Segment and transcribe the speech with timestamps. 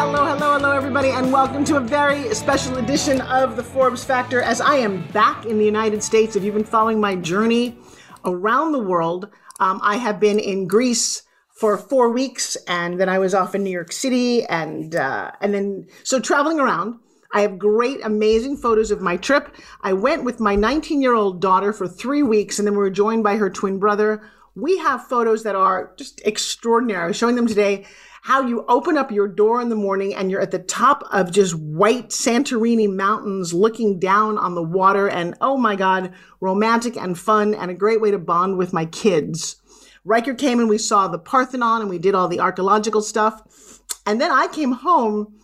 [0.00, 4.40] Hello, hello, hello, everybody, and welcome to a very special edition of the Forbes Factor.
[4.40, 7.76] As I am back in the United States, if you've been following my journey
[8.24, 9.28] around the world,
[9.60, 13.62] um, I have been in Greece for four weeks, and then I was off in
[13.62, 16.98] New York City, and uh, and then so traveling around.
[17.34, 19.54] I have great, amazing photos of my trip.
[19.82, 22.88] I went with my 19 year old daughter for three weeks, and then we were
[22.88, 24.22] joined by her twin brother.
[24.54, 27.04] We have photos that are just extraordinary.
[27.04, 27.86] I was showing them today
[28.30, 31.32] how you open up your door in the morning and you're at the top of
[31.32, 35.08] just white Santorini mountains looking down on the water.
[35.08, 38.84] And oh my God, romantic and fun and a great way to bond with my
[38.84, 39.56] kids.
[40.04, 43.80] Riker came and we saw the Parthenon and we did all the archaeological stuff.
[44.06, 45.34] And then I came home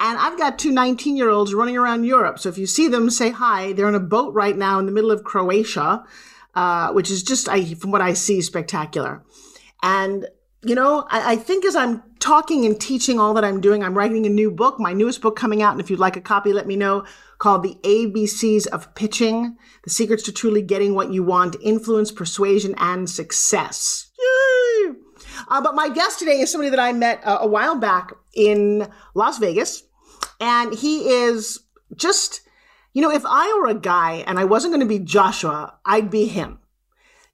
[0.00, 2.40] and I've got two 19 year olds running around Europe.
[2.40, 3.74] So if you see them, say hi.
[3.74, 6.02] They're in a boat right now in the middle of Croatia,
[6.56, 9.22] uh, which is just, I, from what I see, spectacular.
[9.84, 10.26] And
[10.64, 13.96] you know, I, I, think as I'm talking and teaching all that I'm doing, I'm
[13.96, 15.72] writing a new book, my newest book coming out.
[15.72, 17.04] And if you'd like a copy, let me know
[17.36, 22.74] called The ABCs of Pitching, The Secrets to Truly Getting What You Want, Influence, Persuasion,
[22.78, 24.10] and Success.
[24.18, 24.94] Yay!
[25.48, 28.88] Uh, but my guest today is somebody that I met uh, a while back in
[29.14, 29.82] Las Vegas.
[30.40, 31.60] And he is
[31.94, 32.40] just,
[32.94, 36.10] you know, if I were a guy and I wasn't going to be Joshua, I'd
[36.10, 36.58] be him.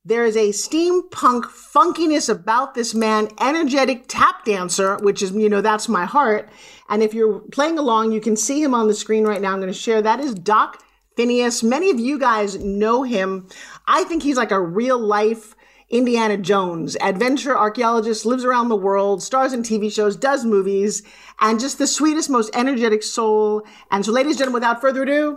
[0.03, 5.61] There is a steampunk funkiness about this man, energetic tap dancer, which is, you know,
[5.61, 6.49] that's my heart.
[6.89, 9.53] And if you're playing along, you can see him on the screen right now.
[9.53, 10.01] I'm going to share.
[10.01, 10.83] That is Doc
[11.17, 11.63] Phineas.
[11.63, 13.47] Many of you guys know him.
[13.87, 15.55] I think he's like a real life
[15.91, 21.03] Indiana Jones, adventure archaeologist, lives around the world, stars in TV shows, does movies,
[21.41, 23.67] and just the sweetest, most energetic soul.
[23.91, 25.35] And so, ladies and gentlemen, without further ado,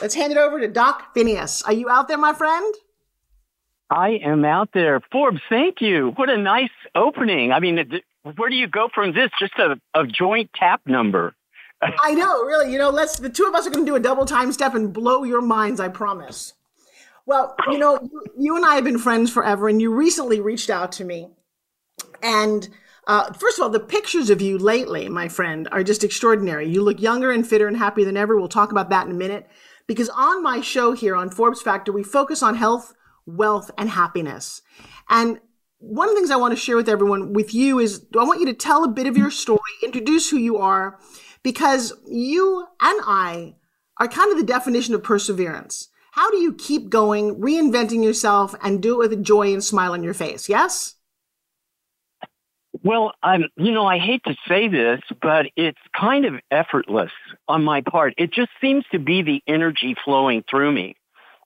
[0.00, 1.60] let's hand it over to Doc Phineas.
[1.64, 2.74] Are you out there, my friend?
[3.92, 5.00] I am out there.
[5.12, 6.12] Forbes, thank you.
[6.16, 7.52] What a nice opening.
[7.52, 8.00] I mean,
[8.36, 9.30] where do you go from this?
[9.38, 11.34] Just a, a joint tap number.
[11.82, 12.72] I know, really.
[12.72, 14.74] You know, let's, the two of us are going to do a double time step
[14.74, 16.54] and blow your minds, I promise.
[17.26, 18.08] Well, you know,
[18.38, 21.28] you, and I have been friends forever, and you recently reached out to me.
[22.22, 22.70] And
[23.06, 26.66] uh, first of all, the pictures of you lately, my friend, are just extraordinary.
[26.66, 28.38] You look younger and fitter and happier than ever.
[28.38, 29.50] We'll talk about that in a minute.
[29.86, 32.94] Because on my show here on Forbes Factor, we focus on health
[33.26, 34.62] wealth, and happiness.
[35.08, 35.40] And
[35.78, 38.40] one of the things I want to share with everyone, with you, is I want
[38.40, 40.98] you to tell a bit of your story, introduce who you are,
[41.42, 43.56] because you and I
[43.98, 45.88] are kind of the definition of perseverance.
[46.12, 49.92] How do you keep going, reinventing yourself, and do it with a joy and smile
[49.92, 50.48] on your face?
[50.48, 50.94] Yes?
[52.84, 57.12] Well, I'm, you know, I hate to say this, but it's kind of effortless
[57.48, 58.14] on my part.
[58.18, 60.96] It just seems to be the energy flowing through me.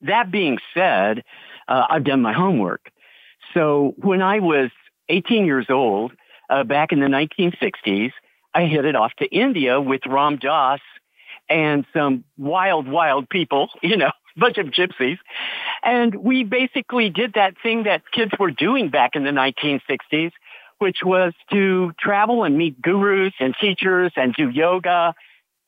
[0.03, 1.25] That being said,
[1.69, 2.91] uh, I've done my homework.
[3.55, 4.71] So when I was
[5.09, 6.13] 18 years old,
[6.49, 8.13] uh, back in the 1960s,
[8.55, 10.81] I headed off to India with Ram Dass
[11.49, 15.19] and some wild, wild people, you know, bunch of gypsies.
[15.83, 20.33] And we basically did that thing that kids were doing back in the 1960s,
[20.79, 25.15] which was to travel and meet gurus and teachers and do yoga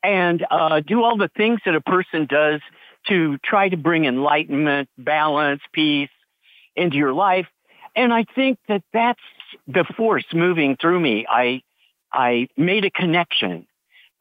[0.03, 2.61] and uh, do all the things that a person does
[3.09, 6.09] to try to bring enlightenment, balance, peace
[6.75, 7.47] into your life.
[7.95, 9.19] And I think that that's
[9.67, 11.25] the force moving through me.
[11.29, 11.61] I,
[12.13, 13.67] I made a connection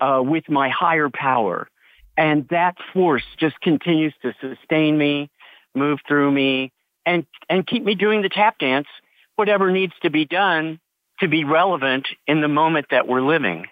[0.01, 1.69] uh, with my higher power.
[2.17, 5.31] And that force just continues to sustain me,
[5.75, 6.73] move through me,
[7.07, 8.89] and, and keep me doing the tap dance,
[9.37, 10.81] whatever needs to be done
[11.21, 13.67] to be relevant in the moment that we're living.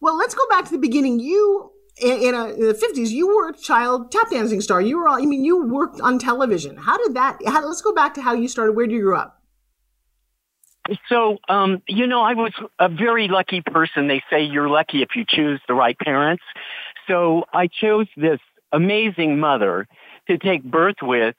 [0.00, 1.20] Well, let's go back to the beginning.
[1.20, 4.80] You in, in, a, in, the 50s you were a child tap dancing star.
[4.80, 6.76] You were all, i mean you worked on television.
[6.76, 8.72] How did that how, let's go back to how you started.
[8.72, 9.42] Where did you grow up?
[11.08, 14.08] So um, you know i was a very lucky person.
[14.08, 16.42] They say you're lucky if you choose the right parents.
[17.06, 18.40] So i chose this
[18.72, 19.86] amazing mother
[20.28, 21.34] to take birth with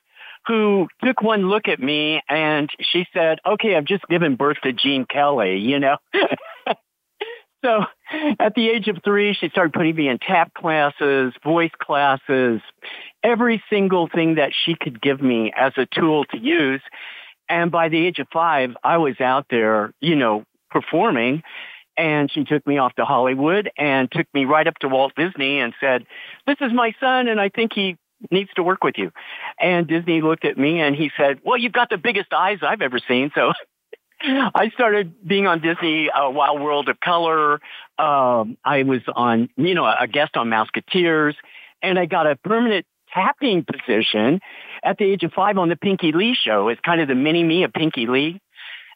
[0.47, 4.73] who took one look at me and she said okay i've just given birth to
[4.73, 5.97] gene kelly you know
[7.63, 7.85] So
[8.39, 12.61] at the age of three, she started putting me in tap classes, voice classes,
[13.23, 16.81] every single thing that she could give me as a tool to use.
[17.49, 21.43] And by the age of five, I was out there, you know, performing.
[21.97, 25.59] And she took me off to Hollywood and took me right up to Walt Disney
[25.59, 26.05] and said,
[26.47, 27.97] this is my son and I think he
[28.31, 29.11] needs to work with you.
[29.59, 32.81] And Disney looked at me and he said, well, you've got the biggest eyes I've
[32.81, 33.31] ever seen.
[33.35, 33.51] So
[34.23, 37.56] I started being on Disney uh, Wild World of Color.
[37.97, 41.33] Um, I was on, you know, a guest on Mouseketeers
[41.81, 44.39] and I got a permanent tapping position
[44.83, 46.69] at the age of five on the Pinky Lee show.
[46.69, 48.39] It's kind of the mini me of Pinky Lee.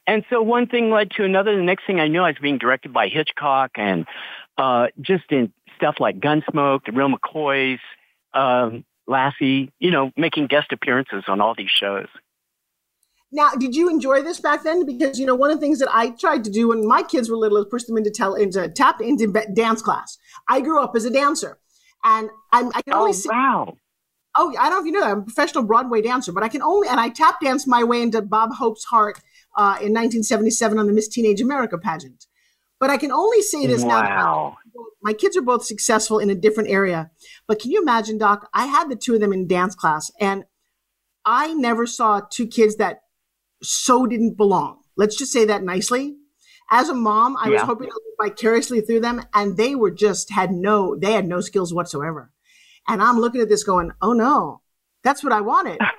[0.07, 1.55] And so one thing led to another.
[1.55, 4.05] The next thing I knew, I was being directed by Hitchcock and
[4.57, 7.79] uh, just in stuff like Gunsmoke, The Real McCoys,
[8.33, 12.07] um, Lassie, you know, making guest appearances on all these shows.
[13.31, 14.85] Now, did you enjoy this back then?
[14.85, 17.29] Because you know, one of the things that I tried to do when my kids
[17.29, 20.17] were little is push them into tell into tap into dance class.
[20.49, 21.57] I grew up as a dancer,
[22.03, 23.29] and I'm, I can only oh, see.
[23.29, 23.77] Wow.
[24.37, 26.49] Oh, I don't know if you know that I'm a professional Broadway dancer, but I
[26.49, 29.17] can only and I tap danced my way into Bob Hope's heart
[29.57, 32.27] uh, in 1977 on the Miss Teenage America pageant.
[32.79, 34.01] But I can only say this wow.
[34.01, 34.57] now.
[35.01, 37.11] My kids are both successful in a different area.
[37.47, 38.49] But can you imagine, Doc?
[38.53, 40.43] I had the two of them in dance class, and
[41.25, 43.01] I never saw two kids that
[43.67, 44.79] so didn't belong.
[44.95, 46.17] Let's just say that nicely.
[46.71, 47.53] As a mom, I yeah.
[47.53, 51.27] was hoping to live vicariously through them, and they were just had no, they had
[51.27, 52.31] no skills whatsoever.
[52.87, 54.61] And I'm looking at this going, oh no,
[55.03, 55.79] that's what I wanted.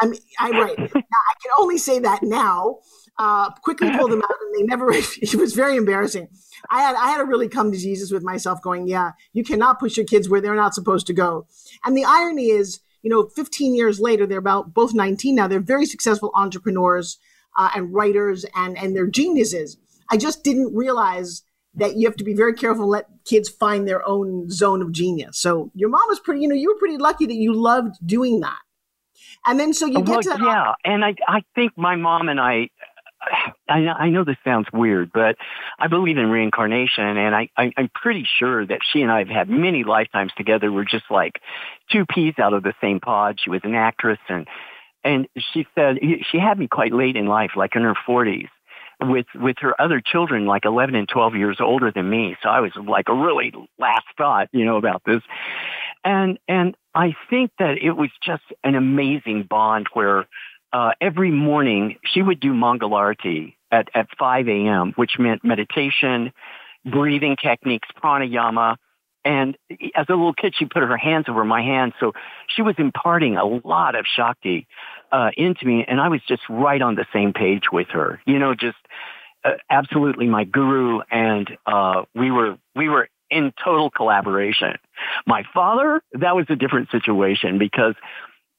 [0.00, 0.78] I mean, I right.
[0.78, 2.78] I can only say that now.
[3.18, 4.90] Uh, quickly pulled them out, and they never.
[4.92, 6.28] it was very embarrassing.
[6.70, 9.78] I had I had to really come to Jesus with myself, going, "Yeah, you cannot
[9.78, 11.46] push your kids where they're not supposed to go."
[11.84, 15.48] And the irony is, you know, 15 years later, they're about both 19 now.
[15.48, 17.18] They're very successful entrepreneurs
[17.56, 19.76] uh, and writers, and and they're geniuses.
[20.10, 21.42] I just didn't realize
[21.74, 24.92] that you have to be very careful and let kids find their own zone of
[24.92, 25.38] genius.
[25.38, 28.40] So your mom was pretty, you know, you were pretty lucky that you loved doing
[28.40, 28.58] that.
[29.46, 32.40] And then so you well, get to yeah, and I I think my mom and
[32.40, 32.68] I.
[33.68, 35.36] I, I know this sounds weird, but
[35.78, 39.28] I believe in reincarnation, and I, I, I'm pretty sure that she and I have
[39.28, 40.72] had many lifetimes together.
[40.72, 41.40] We're just like
[41.90, 43.38] two peas out of the same pod.
[43.42, 44.46] She was an actress, and
[45.04, 45.98] and she said
[46.30, 48.48] she had me quite late in life, like in her 40s,
[49.00, 52.36] with with her other children, like 11 and 12 years older than me.
[52.42, 55.22] So I was like a really last thought, you know, about this.
[56.04, 60.26] And, and I think that it was just an amazing bond where,
[60.72, 66.32] uh, every morning she would do Mangalarti at, at 5 a.m., which meant meditation,
[66.84, 68.76] breathing techniques, pranayama.
[69.24, 69.56] And
[69.94, 71.94] as a little kid, she put her hands over my hands.
[72.00, 72.12] So
[72.48, 74.66] she was imparting a lot of Shakti,
[75.12, 75.84] uh, into me.
[75.86, 78.78] And I was just right on the same page with her, you know, just,
[79.44, 81.00] uh, absolutely my guru.
[81.10, 84.74] And, uh, we were, we were in total collaboration.
[85.26, 87.94] My father, that was a different situation because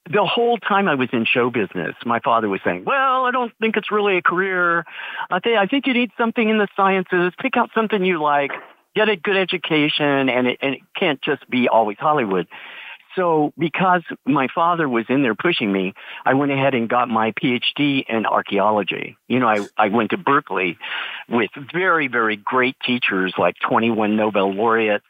[0.09, 3.53] the whole time I was in show business, my father was saying, well, I don't
[3.59, 4.85] think it's really a career.
[5.31, 7.33] I think, I think you need something in the sciences.
[7.39, 8.51] Pick out something you like,
[8.95, 12.47] get a good education, and it, and it can't just be always Hollywood.
[13.15, 15.93] So because my father was in there pushing me,
[16.25, 19.17] I went ahead and got my PhD in archaeology.
[19.27, 20.77] You know, I, I went to Berkeley
[21.29, 25.05] with very, very great teachers like 21 Nobel laureates,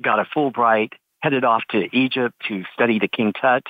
[0.00, 3.62] got a Fulbright, headed off to Egypt to study the King Tut,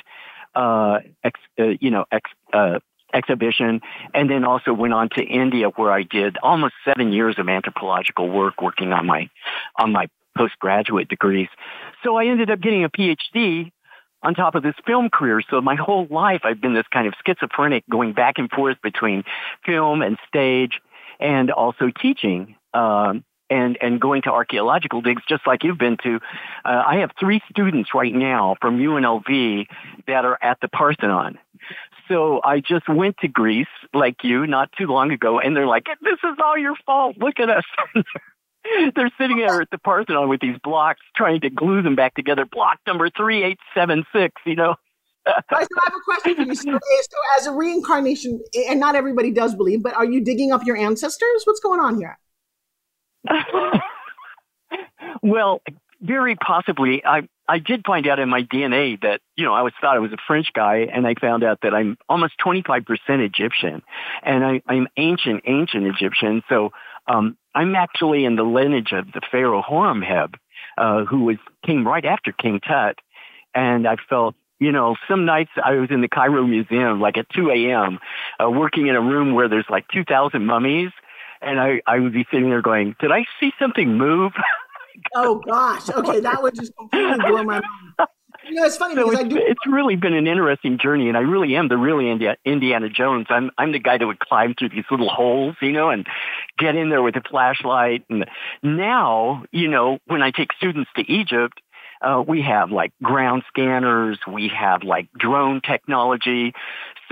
[0.55, 2.79] uh, ex, uh, you know, ex, uh,
[3.15, 3.81] exhibition,
[4.15, 8.29] and then also went on to India where I did almost seven years of anthropological
[8.29, 9.29] work working on my,
[9.77, 11.49] on my postgraduate degrees.
[12.03, 13.71] So I ended up getting a PhD
[14.23, 15.43] on top of this film career.
[15.51, 19.25] So my whole life I've been this kind of schizophrenic going back and forth between
[19.67, 20.81] film and stage
[21.21, 22.57] and also teaching.
[22.75, 26.21] Um, and, and going to archaeological digs just like you've been to.
[26.65, 29.67] Uh, I have three students right now from UNLV
[30.07, 31.39] that are at the Parthenon.
[32.09, 35.85] So I just went to Greece like you not too long ago and they're like,
[36.01, 37.17] this is all your fault.
[37.19, 37.65] Look at us.
[38.95, 42.47] They're sitting there at the Parthenon with these blocks trying to glue them back together.
[42.47, 44.77] Block number 3876, you know.
[45.27, 46.55] so I have a question for you.
[46.55, 50.63] So, so, as a reincarnation, and not everybody does believe, but are you digging up
[50.65, 51.43] your ancestors?
[51.45, 52.19] What's going on here?
[55.23, 55.63] well,
[56.01, 57.05] very possibly.
[57.05, 60.01] I I did find out in my DNA that you know I was thought I
[60.01, 63.83] was a French guy, and I found out that I'm almost 25% Egyptian,
[64.23, 66.43] and I, I'm ancient, ancient Egyptian.
[66.49, 66.71] So
[67.07, 70.35] um, I'm actually in the lineage of the Pharaoh Horemheb,
[70.77, 72.99] uh, who was came right after King Tut,
[73.55, 74.35] and I felt.
[74.59, 77.99] You know, some nights I was in the Cairo Museum, like at 2 a.m.,
[78.41, 80.93] uh, working in a room where there's like 2,000 mummies,
[81.43, 84.33] and I, I would be sitting there going, "Did I see something move?"
[85.15, 87.65] oh gosh, okay, that would just completely blow my mind.
[88.45, 89.37] You know, it's funny so because it's, I do.
[89.39, 93.27] It's really been an interesting journey, and I really am the really Indiana, Indiana Jones.
[93.31, 96.07] I'm I'm the guy that would climb through these little holes, you know, and
[96.59, 98.05] get in there with a flashlight.
[98.09, 98.27] And
[98.63, 101.61] now, you know, when I take students to Egypt,
[102.03, 106.53] uh, we have like ground scanners, we have like drone technology.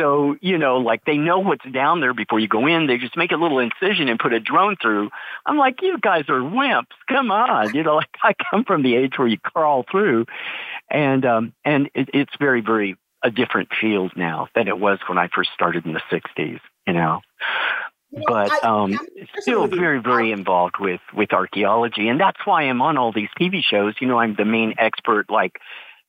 [0.00, 2.87] So, you know, like they know what's down there before you go in.
[2.87, 5.11] They just make a little incision and put a drone through.
[5.45, 6.87] I'm like, you guys are wimps.
[7.07, 7.75] Come on.
[7.75, 10.26] You know, like I come from the age where you crawl through
[10.90, 15.19] and, um, and it, it's very, very a different field now than it was when
[15.19, 17.21] I first started in the 60s, you know
[18.12, 18.99] but um,
[19.38, 23.62] still very, very involved with with archaeology, and that's why I'm on all these TV
[23.62, 23.95] shows.
[24.00, 25.61] You know, I'm the main expert, like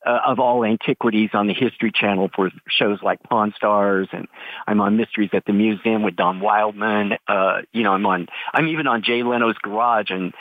[0.06, 4.28] uh, of all antiquities on the History Channel for shows like Pawn Stars, and
[4.68, 7.14] I'm on Mysteries at the Museum with Don Wildman.
[7.28, 10.34] Uh, you know, I'm on, I'm even on Jay Leno's Garage, and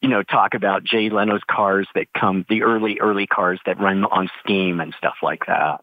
[0.00, 4.04] you know, talk about Jay Leno's cars that come, the early, early cars that run
[4.04, 5.80] on steam and stuff like that.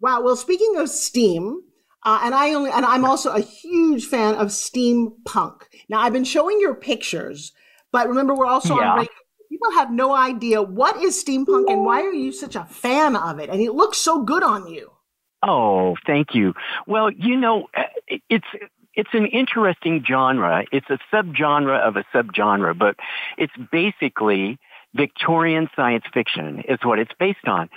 [0.00, 0.22] Wow.
[0.22, 1.60] Well, speaking of steam,
[2.04, 5.62] uh, and I only, and I'm also a huge fan of steampunk.
[5.88, 7.52] Now, I've been showing your pictures,
[7.90, 8.92] but remember, we're also yeah.
[8.92, 9.08] on.
[9.62, 13.38] People have no idea what is steampunk and why are you such a fan of
[13.38, 13.48] it?
[13.48, 14.90] And it looks so good on you.
[15.42, 16.54] Oh, thank you.
[16.86, 17.68] Well, you know,
[18.28, 18.46] it's
[18.94, 20.64] it's an interesting genre.
[20.72, 22.96] It's a subgenre of a subgenre, but
[23.38, 24.58] it's basically
[24.94, 27.68] Victorian science fiction is what it's based on.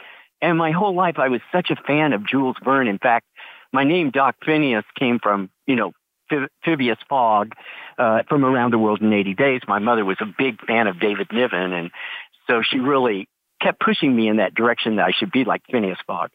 [0.42, 2.88] And my whole life I was such a fan of Jules Verne.
[2.88, 3.27] In fact,
[3.72, 5.92] my name, Doc Phineas, came from, you know,
[6.63, 7.53] Phileas Fogg
[7.98, 9.62] uh, from Around the World in 80 Days.
[9.67, 11.91] My mother was a big fan of David Niven, and
[12.48, 13.27] so she really
[13.62, 16.29] kept pushing me in that direction that I should be like Phineas Fogg.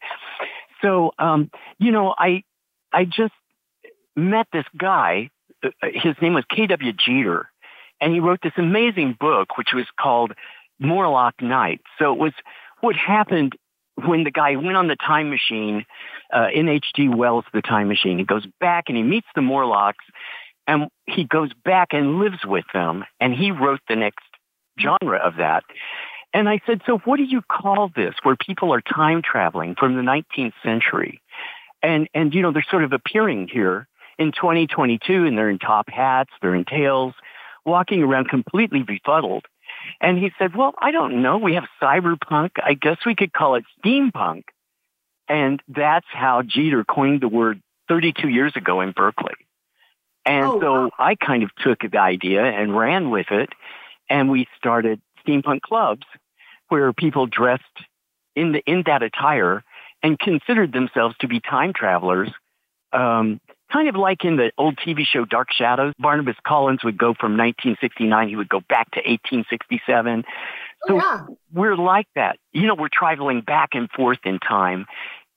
[0.83, 2.43] So, um, you know, I
[2.93, 3.35] I just
[4.17, 5.31] met this guy.
[5.63, 6.93] Uh, his name was K.W.
[6.93, 7.51] Jeter,
[8.01, 10.33] and he wrote this amazing book, which was called
[10.79, 11.81] Morlock Night.
[11.99, 12.33] So it was
[12.81, 13.55] what happened
[14.07, 15.85] when the guy went on the time machine,
[16.33, 17.09] uh, in H.G.
[17.09, 20.05] Wells' The Time Machine, he goes back and he meets the Morlocks
[20.67, 24.25] and he goes back and lives with them and he wrote the next
[24.81, 25.65] genre of that.
[26.33, 29.97] And I said, so what do you call this where people are time traveling from
[29.97, 31.21] the 19th century?
[31.83, 33.89] And, and, you know, they're sort of appearing here
[34.19, 37.15] in 2022 and they're in top hats, they're in tails,
[37.65, 39.47] walking around completely befuddled.
[40.01, 41.39] And he said, well, I don't know.
[41.39, 42.51] We have cyberpunk.
[42.63, 44.45] I guess we could call it steampunk.
[45.29, 49.35] And that's how Jeter coined the word 32 years ago in Berkeley.
[50.25, 50.91] And oh, so wow.
[50.99, 53.51] I kind of took the idea and ran with it.
[54.09, 56.07] And we started steampunk clubs
[56.69, 57.65] where people dressed
[58.35, 59.63] in the, in that attire
[60.03, 62.31] and considered themselves to be time travelers
[62.93, 63.41] um,
[63.73, 65.95] kind of like in the old TV show Dark Shadows.
[65.99, 70.25] Barnabas Collins would go from 1969, he would go back to 1867.
[70.87, 71.27] So oh, yeah.
[71.53, 72.39] we're like that.
[72.53, 74.87] You know, we're traveling back and forth in time.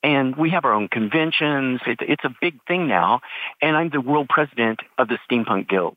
[0.02, 1.80] And we have our own conventions.
[1.88, 3.22] It, it's a big thing now.
[3.62, 5.96] And I'm the world president of the Steampunk Guild.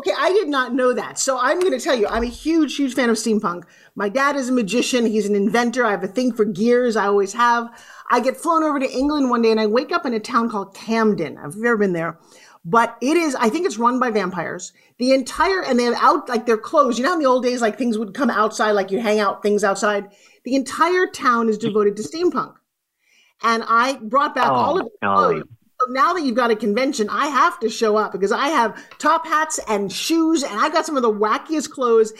[0.00, 1.18] Okay, I did not know that.
[1.18, 3.64] So I'm going to tell you, I'm a huge, huge fan of steampunk.
[3.94, 5.04] My dad is a magician.
[5.04, 5.84] He's an inventor.
[5.84, 6.96] I have a thing for gears.
[6.96, 7.68] I always have.
[8.10, 10.48] I get flown over to England one day and I wake up in a town
[10.48, 11.36] called Camden.
[11.36, 12.18] I've never been there,
[12.64, 14.72] but it is, I think it's run by vampires.
[14.96, 16.98] The entire, and they have out, like they're closed.
[16.98, 19.42] You know, in the old days, like things would come outside, like you hang out
[19.42, 20.08] things outside.
[20.44, 22.54] The entire town is devoted to steampunk.
[23.42, 25.44] And I brought back oh, all of clothes
[25.80, 28.76] so now that you've got a convention, I have to show up because I have
[28.98, 32.12] top hats and shoes, and I've got some of the wackiest clothes,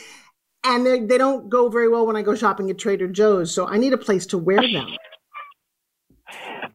[0.64, 3.52] and they they don't go very well when I go shopping at Trader Joe's.
[3.52, 4.96] So I need a place to wear them.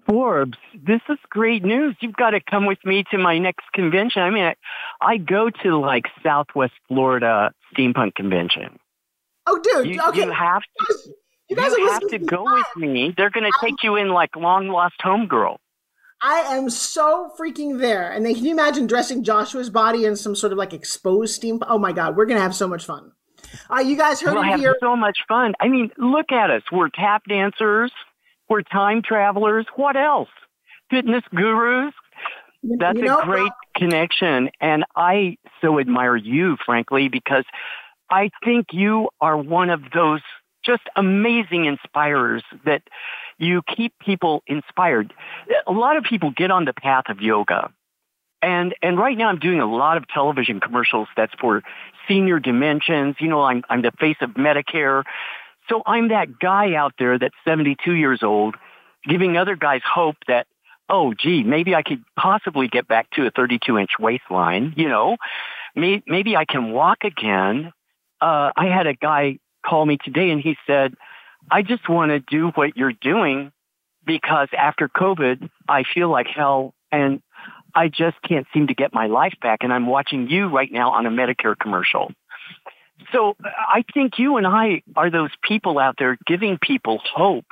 [0.06, 1.96] Forbes, this is great news.
[2.00, 4.22] You've got to come with me to my next convention.
[4.22, 4.56] I mean, I,
[5.02, 8.78] I go to like Southwest Florida Steampunk Convention.
[9.48, 10.26] Oh, dude, you, okay.
[10.26, 11.16] You have to.
[11.48, 13.14] You, you have to go with me.
[13.16, 15.58] They're going to take you in like long lost homegirl.
[16.22, 18.12] I am so freaking there.
[18.12, 21.60] And then can you imagine dressing Joshua's body in some sort of like exposed steam?
[21.68, 23.12] Oh my God, we're gonna have so much fun.
[23.70, 24.76] Uh, you guys heard we'll it have here.
[24.80, 25.54] So much fun.
[25.60, 26.64] I mean, look at us.
[26.72, 27.92] We're tap dancers.
[28.50, 29.66] We're time travelers.
[29.76, 30.30] What else?
[30.90, 31.94] Fitness gurus.
[32.64, 34.50] That's you know, a great connection.
[34.60, 37.46] And I so admire you, frankly, because
[38.10, 40.22] I think you are one of those
[40.66, 42.82] just amazing inspirers that
[43.38, 45.14] you keep people inspired.
[45.68, 47.72] A lot of people get on the path of yoga.
[48.42, 51.64] And, and right now I'm doing a lot of television commercials that's for
[52.08, 53.16] senior dimensions.
[53.20, 55.04] You know, I'm, I'm the face of Medicare.
[55.70, 58.56] So I'm that guy out there that's 72 years old
[59.08, 60.48] giving other guys hope that,
[60.90, 64.74] oh, gee, maybe I could possibly get back to a 32 inch waistline.
[64.78, 65.18] You know,
[65.76, 67.72] maybe, maybe I can walk again.
[68.22, 70.96] Uh, I had a guy call me today and he said,
[71.50, 73.52] I just want to do what you're doing
[74.06, 77.22] because after COVID, I feel like hell and
[77.74, 79.60] I just can't seem to get my life back.
[79.62, 82.12] And I'm watching you right now on a Medicare commercial.
[83.12, 87.46] So I think you and I are those people out there giving people hope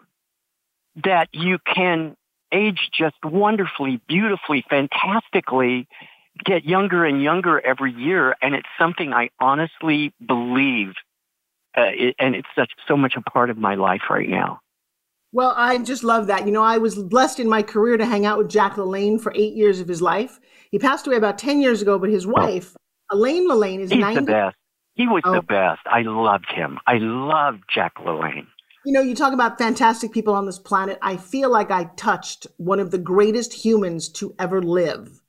[1.03, 2.15] that you can
[2.51, 5.87] age just wonderfully, beautifully, fantastically,
[6.45, 8.35] get younger and younger every year.
[8.41, 10.93] And it's something I honestly believe.
[11.75, 14.59] Uh, it, and it's such so much a part of my life right now.
[15.31, 16.45] Well, I just love that.
[16.45, 19.31] You know, I was blessed in my career to hang out with Jack LaLanne for
[19.35, 20.39] eight years of his life.
[20.69, 22.75] He passed away about 10 years ago, but his wife,
[23.11, 24.19] Elaine LaLanne, is He's 90.
[24.19, 24.55] the best.
[24.93, 25.33] He was Oh.
[25.33, 25.81] the best.
[25.87, 26.77] I loved him.
[26.85, 28.45] I loved Jack LaLanne.
[28.85, 30.99] You know, you talk about fantastic people on this planet.
[31.01, 35.21] I feel like I touched one of the greatest humans to ever live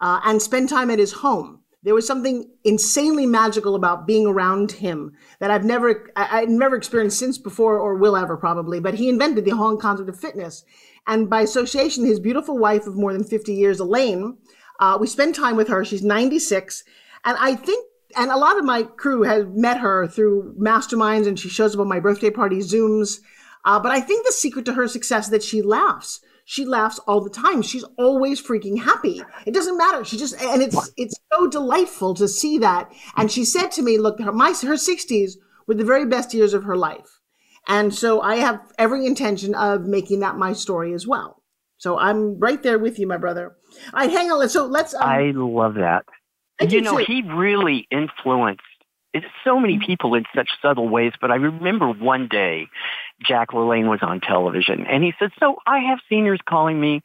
[0.00, 1.60] uh, and spend time at his home.
[1.86, 6.74] There was something insanely magical about being around him that I've never, I, I've never
[6.74, 8.80] experienced since before or will ever probably.
[8.80, 10.64] But he invented the whole concept of fitness.
[11.06, 14.36] And by association, his beautiful wife of more than 50 years, Elaine,
[14.80, 15.84] uh, we spend time with her.
[15.84, 16.82] She's 96.
[17.24, 21.38] And I think and a lot of my crew has met her through masterminds and
[21.38, 23.18] she shows up on my birthday party zooms
[23.64, 27.00] uh, but i think the secret to her success is that she laughs she laughs
[27.08, 27.60] all the time.
[27.60, 29.20] She's always freaking happy.
[29.46, 30.04] It doesn't matter.
[30.04, 32.90] She just and it's it's so delightful to see that.
[33.16, 35.32] And she said to me look her my her 60s
[35.66, 37.20] were the very best years of her life.
[37.68, 41.42] And so i have every intention of making that my story as well.
[41.78, 43.56] So i'm right there with you my brother.
[43.92, 44.48] All right hang on.
[44.48, 46.04] So let's um, I love that.
[46.60, 47.04] I you know, too.
[47.06, 48.62] he really influenced
[49.44, 52.68] so many people in such subtle ways, but I remember one day
[53.24, 57.02] Jack LaLanne was on television and he said, so I have seniors calling me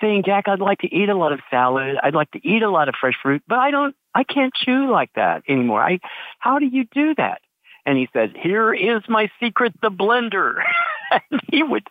[0.00, 1.96] saying, Jack, I'd like to eat a lot of salad.
[2.02, 4.90] I'd like to eat a lot of fresh fruit, but I don't, I can't chew
[4.90, 5.82] like that anymore.
[5.82, 5.98] I,
[6.38, 7.40] how do you do that?
[7.86, 10.54] And he said, here is my secret, the blender.
[11.10, 11.86] and he would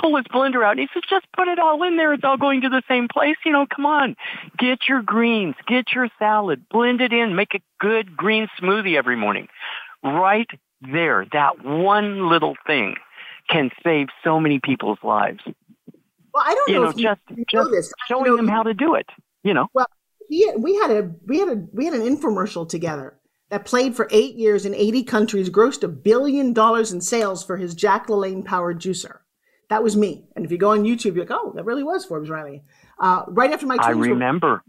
[0.00, 2.12] pull his blender out and he says, just put it all in there.
[2.12, 3.36] It's all going to the same place.
[3.44, 4.16] You know, come on,
[4.58, 9.16] get your greens, get your salad, blend it in, make a good green smoothie every
[9.16, 9.48] morning.
[10.02, 10.48] Right
[10.90, 12.96] there, that one little thing
[13.48, 15.40] can save so many people's lives.
[16.32, 18.62] well i don't You know know, if just, you know just this showing them how
[18.62, 19.06] to do it,
[19.44, 19.68] you know.
[20.28, 23.18] he, we had a we had a we had an infomercial together
[23.50, 27.58] that played for eight years in 80 countries, grossed a billion dollars in sales for
[27.58, 29.18] his Jack LaLanne powered juicer.
[29.68, 30.24] That was me.
[30.34, 32.62] And if you go on YouTube, you're like, oh, that really was Forbes Riley.
[32.98, 34.62] Uh, right after my I twins were- remember.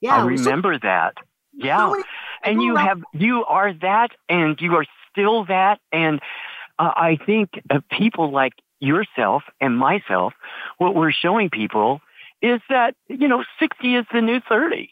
[0.00, 1.14] yeah, I was so- remember that.
[1.52, 1.78] Yeah.
[1.78, 2.02] so many
[2.42, 6.20] and you have you are that and you are still that and
[6.78, 10.34] uh, i think uh, people like yourself and myself
[10.78, 12.00] what we're showing people
[12.42, 14.90] is that you know 60 is the new 30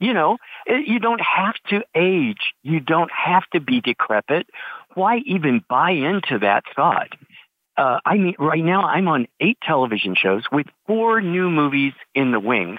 [0.00, 4.46] you know you don't have to age you don't have to be decrepit
[4.94, 7.08] why even buy into that thought
[7.76, 12.30] uh, I mean, right now I'm on eight television shows with four new movies in
[12.30, 12.78] the wings.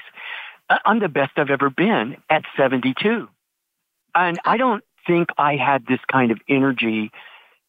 [0.70, 3.28] Uh, I'm the best I've ever been at 72.
[4.16, 7.12] And I don't think I had this kind of energy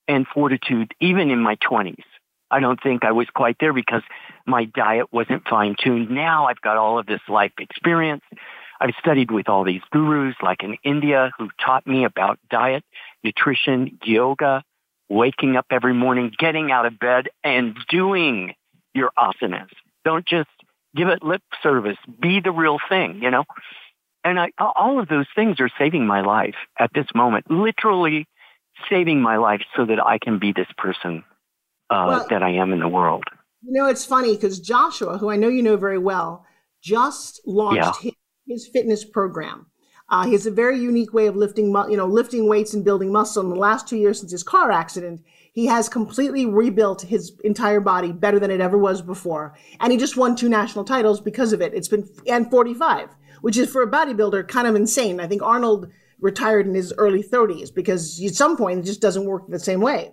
[0.09, 2.03] and fortitude even in my 20s.
[2.51, 4.03] I don't think I was quite there because
[4.47, 6.11] my diet wasn't fine tuned.
[6.11, 8.23] Now I've got all of this life experience.
[8.81, 12.85] I've studied with all these gurus like in India who taught me about diet,
[13.25, 14.63] nutrition, yoga,
[15.09, 18.55] waking up every morning, getting out of bed and doing
[18.95, 19.69] your asanas.
[20.05, 20.49] Don't just
[20.95, 21.99] give it lip service.
[22.21, 23.45] Be the real thing, you know?
[24.27, 28.27] And I, all of those things are saving my life at this moment, literally
[28.91, 31.23] saving my life so that I can be this person
[31.91, 33.23] uh, Well- that I am in the world.
[33.63, 36.45] You know, it's funny because Joshua, who I know you know very well,
[36.83, 38.13] just launched his,
[38.49, 39.67] his fitness program.
[40.09, 42.85] Uh, he has a very unique way of lifting, mu- you know, lifting weights and
[42.85, 43.43] building muscle.
[43.43, 45.21] In the last two years since his car accident,
[45.53, 49.55] he has completely rebuilt his entire body better than it ever was before.
[49.81, 51.75] And he just won two national titles because of it.
[51.75, 53.09] It's been and 45,
[53.41, 55.21] which is for a bodybuilder kind of insane.
[55.21, 59.27] I think Arnold retired in his early 30s because at some point it just doesn't
[59.27, 60.13] work the same way.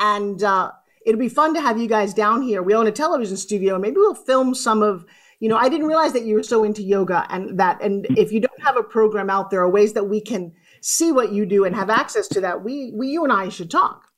[0.00, 0.72] And uh,
[1.06, 2.62] it'll be fun to have you guys down here.
[2.62, 5.04] We own a television studio, maybe we'll film some of.
[5.40, 8.32] You know, I didn't realize that you were so into yoga, and that, and if
[8.32, 11.46] you don't have a program out there, or ways that we can see what you
[11.46, 14.08] do and have access to that, we, we, you and I should talk.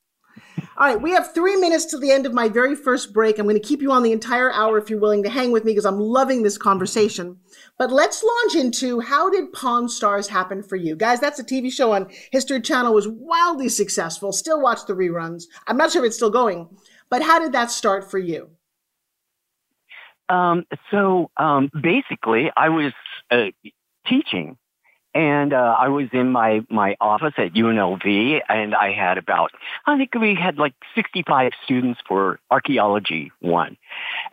[0.78, 3.38] All right, we have three minutes to the end of my very first break.
[3.38, 5.62] I'm going to keep you on the entire hour if you're willing to hang with
[5.62, 7.36] me because I'm loving this conversation.
[7.80, 10.94] But let's launch into how did Pawn Stars happen for you?
[10.94, 14.32] Guys, that's a TV show on History Channel was wildly successful.
[14.32, 15.44] Still watch the reruns.
[15.66, 16.68] I'm not sure if it's still going,
[17.08, 18.50] but how did that start for you?
[20.28, 22.92] Um, so um, basically, I was
[23.30, 23.46] uh,
[24.06, 24.58] teaching
[25.12, 29.50] And uh, I was in my my office at UNLV, and I had about
[29.86, 33.76] I think we had like 65 students for archaeology one,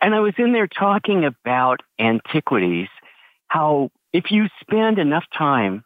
[0.00, 2.88] and I was in there talking about antiquities,
[3.48, 5.84] how if you spend enough time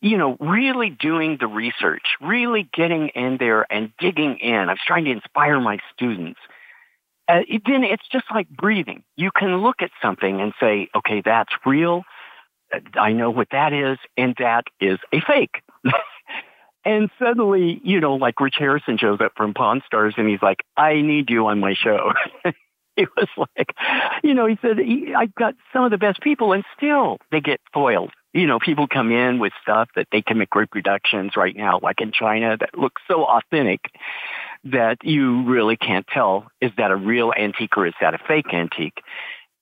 [0.00, 4.54] you know, really doing the research, really getting in there and digging in.
[4.54, 6.38] I was trying to inspire my students.
[7.26, 9.02] Uh, then it's just like breathing.
[9.16, 12.04] You can look at something and say, okay, that's real.
[12.94, 15.62] I know what that is, and that is a fake.
[16.84, 20.60] and suddenly, you know, like Rick Harrison shows up from Pawn Stars and he's like,
[20.76, 22.12] I need you on my show.
[23.02, 23.74] it was like,
[24.24, 24.78] you know, he said,
[25.16, 28.10] I've got some of the best people and still they get foiled.
[28.34, 32.00] You know, people come in with stuff that they can make reproductions right now, like
[32.00, 33.80] in China, that looks so authentic
[34.64, 38.52] that you really can't tell, is that a real antique or is that a fake
[38.52, 39.00] antique?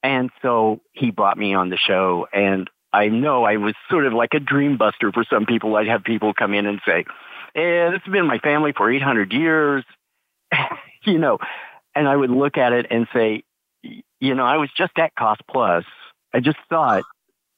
[0.03, 4.15] And so he brought me on the show and I know I was sort of
[4.15, 5.77] like a dream buster for some people.
[5.77, 7.05] I'd have people come in and say,
[7.55, 9.85] eh, this has been my family for 800 years,
[11.05, 11.39] you know,
[11.97, 13.43] and I would look at it and say,
[13.83, 15.85] you know, I was just at cost plus.
[16.33, 17.05] I just it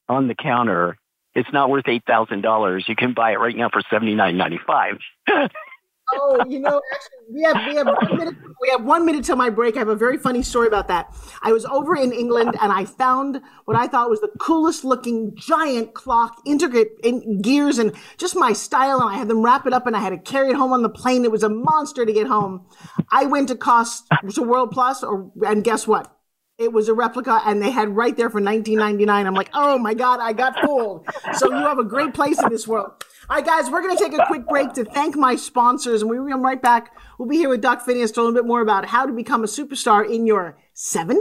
[0.08, 0.96] on the counter.
[1.34, 2.88] It's not worth $8,000.
[2.88, 4.98] You can buy it right now for $79.95.
[6.14, 8.34] oh, you know, actually, we have we have one minute.
[8.60, 9.76] We have one minute till my break.
[9.76, 11.14] I have a very funny story about that.
[11.42, 15.32] I was over in England and I found what I thought was the coolest looking
[15.36, 19.00] giant clock, intricate in gears and just my style.
[19.00, 20.82] And I had them wrap it up and I had to carry it home on
[20.82, 21.24] the plane.
[21.24, 22.66] It was a monster to get home.
[23.10, 26.14] I went to cost to World Plus, or and guess what?
[26.58, 29.08] It was a replica, and they had right there for 19.99.
[29.08, 31.06] I'm like, oh my god, I got fooled.
[31.34, 33.04] So you have a great place in this world.
[33.30, 36.10] All right, guys, we're going to take a quick break to thank my sponsors, and
[36.10, 36.96] we will come right back.
[37.18, 39.44] We'll be here with Doc Phineas to a little bit more about how to become
[39.44, 41.20] a superstar in your 70s.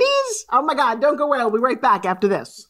[0.50, 1.40] Oh my God, don't go away.
[1.40, 2.70] I'll be right back after this.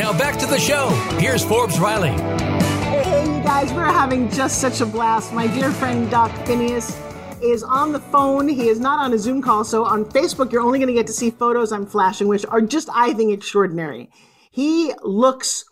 [0.00, 0.88] Now back to the show.
[1.18, 2.08] Here's Forbes Riley.
[2.08, 5.34] Hey, you guys, we're having just such a blast.
[5.34, 6.98] My dear friend Doc Phineas
[7.42, 8.48] is on the phone.
[8.48, 9.62] He is not on a Zoom call.
[9.62, 12.62] So on Facebook, you're only going to get to see photos I'm flashing, which are
[12.62, 14.08] just, I think, extraordinary.
[14.50, 15.66] He looks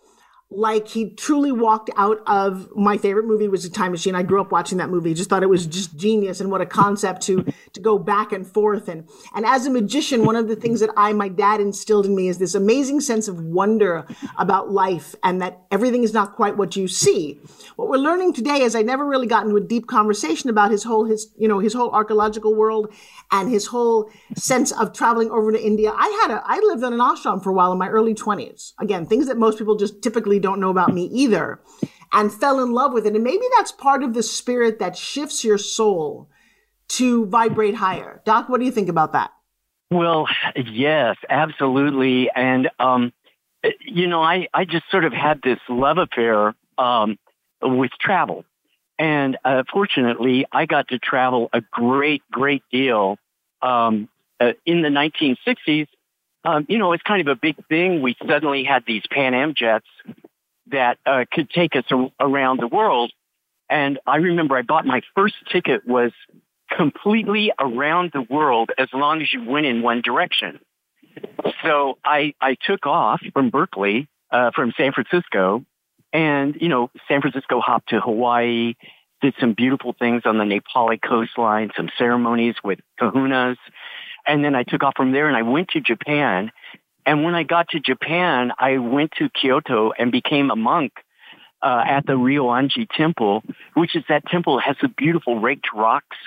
[0.51, 4.15] like he truly walked out of my favorite movie was a time machine.
[4.15, 5.13] I grew up watching that movie.
[5.13, 8.47] Just thought it was just genius and what a concept to to go back and
[8.47, 8.89] forth.
[8.89, 12.17] And and as a magician one of the things that i my dad instilled in
[12.17, 14.07] me is this amazing sense of wonder
[14.39, 17.39] about life and that everything is not quite what you see.
[17.77, 20.83] What we're learning today is i never really got into a deep conversation about his
[20.83, 22.91] whole his you know his whole archaeological world
[23.33, 25.93] and his whole sense of traveling over to india.
[25.95, 28.73] I had a i lived in an ashram for a while in my early 20s
[28.81, 31.61] again things that most people just typically don't know about me either
[32.13, 33.15] and fell in love with it.
[33.15, 36.29] And maybe that's part of the spirit that shifts your soul
[36.89, 38.23] to vibrate higher.
[38.25, 39.31] Doc, what do you think about that?
[39.91, 42.31] Well, yes, absolutely.
[42.35, 43.13] And, um,
[43.81, 47.19] you know, I, I just sort of had this love affair, um,
[47.63, 48.45] with travel.
[48.99, 53.19] And, uh, fortunately, I got to travel a great, great deal,
[53.63, 54.09] um,
[54.41, 55.89] uh, in the 1960s.
[56.45, 58.01] Um, you know, it's kind of a big thing.
[58.01, 59.87] We suddenly had these Pan Am jets
[60.71, 63.13] that uh, could take us a- around the world.
[63.69, 66.13] And I remember I bought my first ticket was
[66.71, 70.61] completely around the world as long as you went in one direction.
[71.63, 75.65] So I, I took off from Berkeley, uh, from San Francisco
[76.13, 78.75] and, you know, San Francisco hopped to Hawaii,
[79.21, 83.57] did some beautiful things on the Napali coastline, some ceremonies with kahunas.
[84.27, 86.51] And then I took off from there and I went to Japan
[87.09, 90.93] and when I got to Japan, I went to Kyoto and became a monk
[91.63, 93.43] uh, at the Ryoanji Temple,
[93.73, 96.19] which is that temple has the beautiful raked rocks.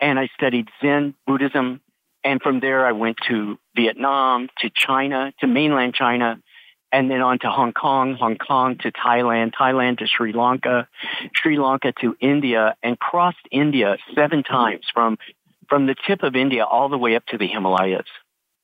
[0.00, 1.80] And I studied Zen Buddhism.
[2.24, 6.42] And from there, I went to Vietnam, to China, to mainland China,
[6.90, 10.88] and then on to Hong Kong, Hong Kong to Thailand, Thailand to Sri Lanka,
[11.32, 15.16] Sri Lanka to India, and crossed India seven times from,
[15.68, 18.08] from the tip of India all the way up to the Himalayas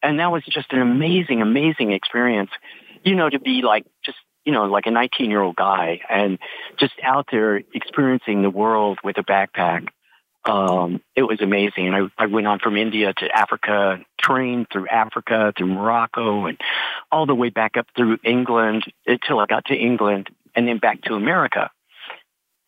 [0.04, 2.50] and that was just an amazing, amazing experience.
[3.02, 6.38] You know, to be like just you know like a 19 year old guy and
[6.78, 9.88] just out there experiencing the world with a backpack.
[10.46, 11.86] Um, it was amazing.
[11.86, 16.60] And I, I went on from India to Africa, trained through Africa, through Morocco, and
[17.10, 21.00] all the way back up through England until I got to England and then back
[21.04, 21.70] to America.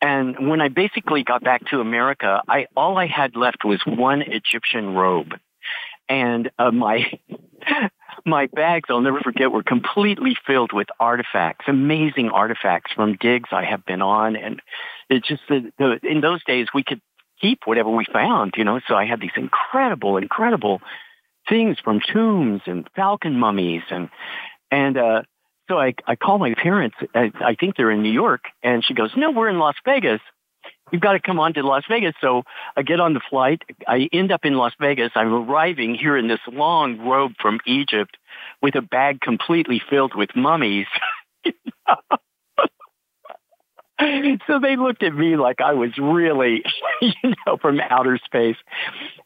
[0.01, 4.23] And when I basically got back to America, I all I had left was one
[4.23, 5.33] Egyptian robe
[6.09, 7.11] and uh, my
[8.25, 13.65] my bags I'll never forget were completely filled with artifacts, amazing artifacts from digs I
[13.65, 14.61] have been on, and
[15.09, 17.01] it's just the, the in those days we could
[17.41, 18.79] keep whatever we found, you know.
[18.87, 20.81] So I had these incredible, incredible
[21.47, 24.09] things from tombs and falcon mummies and
[24.69, 25.21] and uh
[25.69, 26.95] so I I call my parents.
[27.13, 30.21] I, I think they're in New York, and she goes, "No, we're in Las Vegas."
[30.91, 32.13] You've got to come on to Las Vegas.
[32.21, 32.43] So
[32.75, 33.61] I get on the flight.
[33.87, 35.11] I end up in Las Vegas.
[35.15, 38.17] I'm arriving here in this long robe from Egypt
[38.61, 40.87] with a bag completely filled with mummies.
[44.47, 46.63] so they looked at me like I was really,
[47.01, 48.57] you know, from outer space.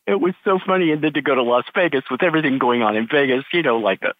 [0.07, 0.91] It was so funny.
[0.91, 3.77] And then to go to Las Vegas with everything going on in Vegas, you know,
[3.77, 4.13] like a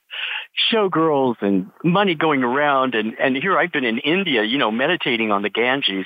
[0.71, 2.95] showgirls and money going around.
[2.95, 6.05] And, and here I've been in India, you know, meditating on the Ganges.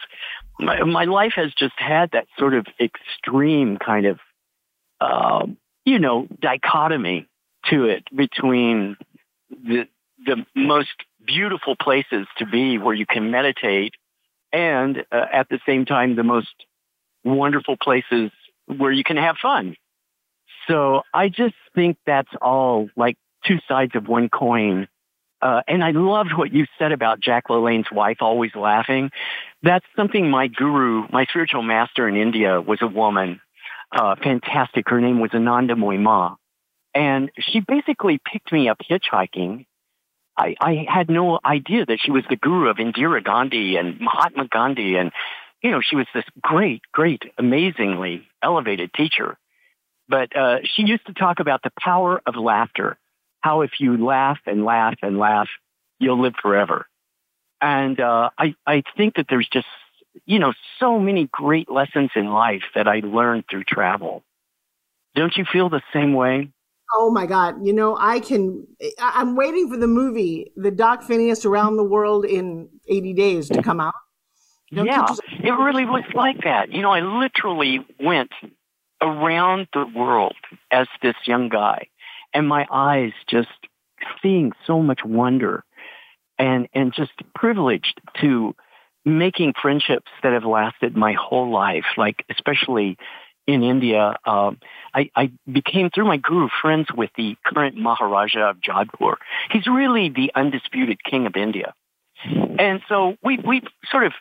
[0.60, 4.20] My, my life has just had that sort of extreme kind of,
[5.02, 7.28] um, you know, dichotomy
[7.66, 8.98] to it between
[9.50, 9.88] the,
[10.26, 10.94] the most
[11.26, 13.94] beautiful places to be where you can meditate
[14.54, 16.54] and uh, at the same time the most
[17.24, 18.32] wonderful places
[18.68, 19.76] where you can have fun.
[20.68, 24.88] So I just think that's all like two sides of one coin.
[25.42, 29.12] Uh, and I loved what you said about Jack LaLanne's wife always laughing.
[29.62, 33.42] That's something my guru, my spiritual master in India was a woman.
[33.92, 34.90] Uh, fantastic.
[34.90, 36.36] Her name was Anandamoyi Ma.
[36.94, 39.66] And she basically picked me up hitchhiking
[40.38, 44.48] I, I had no idea that she was the guru of Indira Gandhi and Mahatma
[44.48, 44.98] Gandhi.
[44.98, 45.12] And,
[45.62, 49.38] you know, she was this great, great, amazingly elevated teacher.
[50.08, 52.98] But uh, she used to talk about the power of laughter,
[53.46, 55.48] how if you laugh and laugh and laugh,
[56.00, 56.88] you'll live forever.
[57.62, 59.68] And uh, I, I think that there's just,
[60.26, 64.24] you know, so many great lessons in life that I learned through travel.
[65.14, 66.50] Don't you feel the same way?
[66.96, 67.64] Oh my God.
[67.64, 68.66] You know, I can,
[69.00, 73.62] I'm waiting for the movie, the Doc Phineas Around the World in 80 Days to
[73.62, 73.94] come out.
[74.74, 75.06] Don't yeah,
[75.44, 76.72] it really was like that.
[76.72, 78.32] You know, I literally went
[79.02, 80.36] around the world
[80.72, 81.90] as this young guy
[82.36, 83.50] and my eyes just
[84.22, 85.64] seeing so much wonder
[86.38, 88.54] and, and just privileged to
[89.06, 92.98] making friendships that have lasted my whole life, like especially
[93.48, 94.58] in India, um,
[94.94, 99.16] I, I became through my guru friends with the current Maharaja of Jodhpur.
[99.52, 101.74] He's really the undisputed king of India.
[102.24, 104.14] And so we we sort of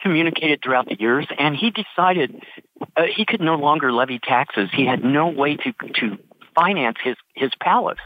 [0.00, 2.42] communicated throughout the years, and he decided
[2.96, 4.70] uh, he could no longer levy taxes.
[4.72, 6.18] He had no way to to
[6.54, 7.98] finance his his palace,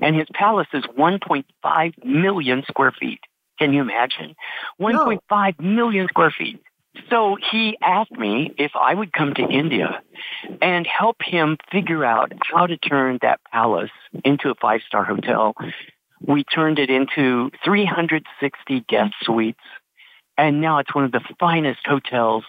[0.00, 3.20] and his palace is 1.5 million square feet.
[3.58, 4.34] Can you imagine?
[4.80, 6.62] 1.5 million square feet.
[7.08, 10.02] So he asked me if I would come to India
[10.60, 13.90] and help him figure out how to turn that palace
[14.24, 15.54] into a five star hotel.
[16.20, 19.60] We turned it into 360 guest suites
[20.40, 22.44] and now it's one of the finest hotels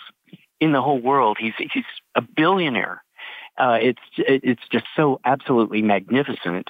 [0.61, 1.37] in the whole world.
[1.39, 1.83] He's, he's
[2.15, 3.03] a billionaire.
[3.57, 6.69] Uh, it's, it's just so absolutely magnificent.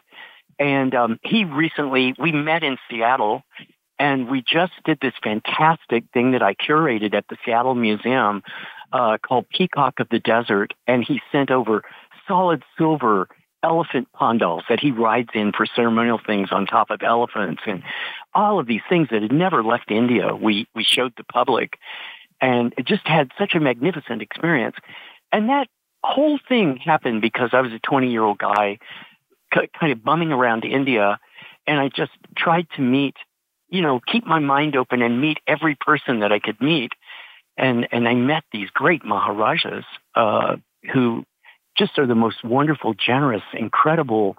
[0.60, 3.44] And, um, he recently, we met in Seattle
[4.02, 8.42] and we just did this fantastic thing that I curated at the Seattle Museum
[8.92, 11.84] uh, called Peacock of the Desert, and he sent over
[12.28, 13.28] solid silver
[13.62, 17.84] elephant pandals that he rides in for ceremonial things on top of elephants and
[18.34, 20.36] all of these things that had never left India.
[20.36, 21.78] We we showed the public,
[22.42, 24.78] and it just had such a magnificent experience.
[25.32, 25.68] And that
[26.04, 28.80] whole thing happened because I was a 20 year old guy,
[29.52, 31.20] kind of bumming around India,
[31.68, 33.16] and I just tried to meet
[33.72, 36.92] you know, keep my mind open and meet every person that I could meet.
[37.58, 40.58] And, and I met these great Maharajas, uh,
[40.94, 41.24] who
[41.78, 44.38] just are the most wonderful, generous, incredible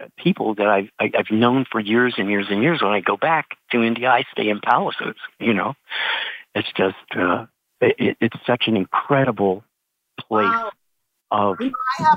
[0.00, 2.80] uh, people that I've, I, have i have known for years and years and years.
[2.80, 5.74] When I go back to India, I stay in palaces, you know,
[6.54, 7.46] it's just, uh,
[7.80, 9.64] it, it's such an incredible
[10.20, 10.70] place wow.
[11.30, 11.56] of,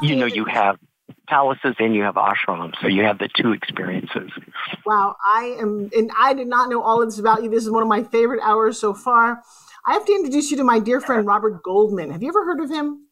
[0.01, 0.77] you know, you have
[1.27, 2.73] palaces and you have ashrams.
[2.81, 4.31] So you have the two experiences.
[4.86, 5.15] Wow.
[5.25, 7.49] I am, and I did not know all of this about you.
[7.49, 9.41] This is one of my favorite hours so far.
[9.86, 12.12] I have to introduce you to my dear friend, Robert Goldman.
[12.12, 13.07] Have you ever heard of him?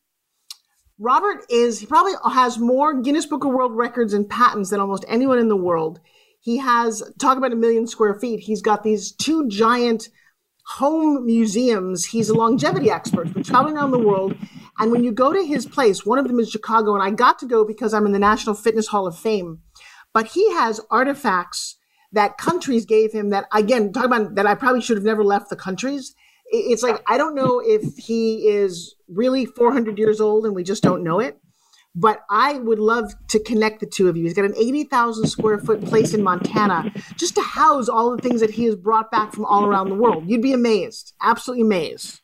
[0.98, 5.04] Robert is, he probably has more Guinness Book of World Records and patents than almost
[5.10, 6.00] anyone in the world.
[6.40, 8.40] He has, talk about a million square feet.
[8.40, 10.10] He's got these two giant
[10.68, 12.06] home museums.
[12.06, 14.36] He's a longevity expert, been traveling around the world.
[14.78, 17.40] And when you go to his place, one of them is Chicago, and I got
[17.40, 19.60] to go because I'm in the National Fitness Hall of Fame.
[20.14, 21.78] But he has artifacts
[22.12, 25.50] that countries gave him that, again, talk about that I probably should have never left
[25.50, 26.16] the countries.
[26.48, 30.84] It's like, I don't know if he is really 400 years old and we just
[30.84, 31.40] don't know it
[31.96, 34.24] but I would love to connect the two of you.
[34.24, 38.42] He's got an 80,000 square foot place in Montana just to house all the things
[38.42, 40.30] that he has brought back from all around the world.
[40.30, 42.20] You'd be amazed, absolutely amazed.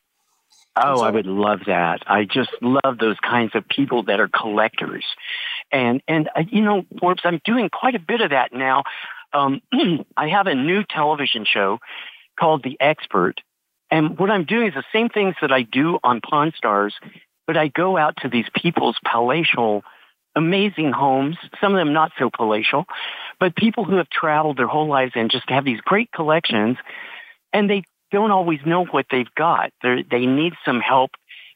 [0.75, 2.03] Oh, so, I would love that.
[2.07, 5.05] I just love those kinds of people that are collectors.
[5.71, 8.83] And, and, uh, you know, Forbes, I'm doing quite a bit of that now.
[9.33, 9.61] Um,
[10.17, 11.79] I have a new television show
[12.39, 13.41] called The Expert.
[13.89, 16.95] And what I'm doing is the same things that I do on Pawn Stars,
[17.45, 19.83] but I go out to these people's palatial,
[20.37, 22.85] amazing homes, some of them not so palatial,
[23.41, 26.77] but people who have traveled their whole lives and just have these great collections
[27.53, 29.71] and they don't always know what they've got.
[29.81, 31.11] They're, they need some help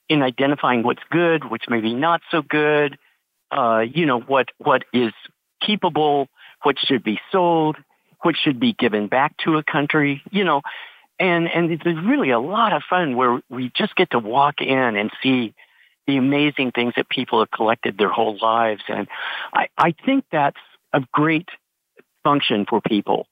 [0.07, 2.97] in identifying what's good, what's maybe not so good,
[3.51, 5.13] uh, you know, what, what is
[5.63, 6.27] keepable,
[6.63, 7.77] what should be sold,
[8.21, 10.61] what should be given back to a country, you know,
[11.19, 14.95] and, and it's really a lot of fun where we just get to walk in
[14.95, 15.53] and see
[16.07, 18.83] the amazing things that people have collected their whole lives.
[18.87, 19.07] And
[19.53, 20.59] I, I think that's
[20.93, 21.49] a great
[22.23, 23.27] function for people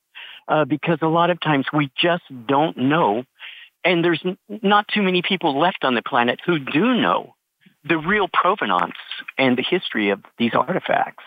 [0.48, 3.24] uh, because a lot of times we just don't know.
[3.86, 7.36] And there's n- not too many people left on the planet who do know
[7.84, 8.96] the real provenance
[9.38, 11.24] and the history of these artifacts.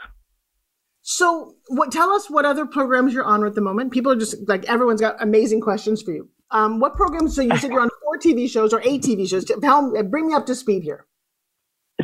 [1.02, 1.92] So, what?
[1.92, 3.92] Tell us what other programs you're on at the moment.
[3.92, 6.28] People are just like everyone's got amazing questions for you.
[6.50, 7.34] Um, what programs?
[7.34, 9.44] So you said you're on four TV shows or eight TV shows.
[9.44, 11.06] Tell, bring me up to speed here.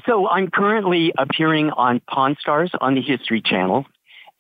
[0.06, 3.84] So I'm currently appearing on Pawn Stars on the History Channel,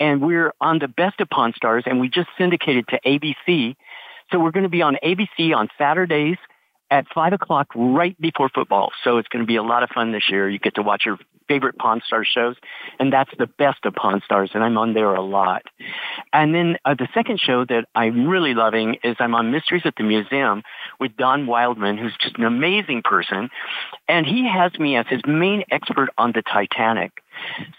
[0.02, 3.76] and we're on the Best of Pawn Stars, and we just syndicated to ABC.
[4.32, 6.38] So we're going to be on ABC on Saturdays
[6.90, 8.90] at five o'clock right before football.
[9.04, 10.50] So it's going to be a lot of fun this year.
[10.50, 12.56] You get to watch your favorite Pawn Stars shows,
[12.98, 15.62] and that's the best of Pawn Stars, and I'm on there a lot.
[16.32, 19.94] And then uh, the second show that I'm really loving is I'm on Mysteries at
[19.96, 20.64] the Museum
[20.98, 23.50] with Don Wildman, who's just an amazing person,
[24.08, 27.12] and he has me as his main expert on the Titanic.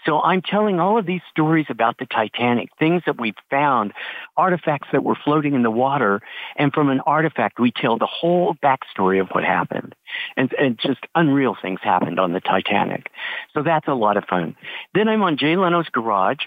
[0.04, 3.92] So I'm telling all of these stories about the Titanic, things that we've found,
[4.36, 6.20] artifacts that were floating in the water,
[6.56, 9.94] and from an artifact we tell the whole backstory of what happened.
[10.36, 13.10] And, and just unreal things happened on the Titanic.
[13.52, 14.56] So that's a lot of fun.
[14.94, 16.44] Then I'm on Jay Leno's Garage,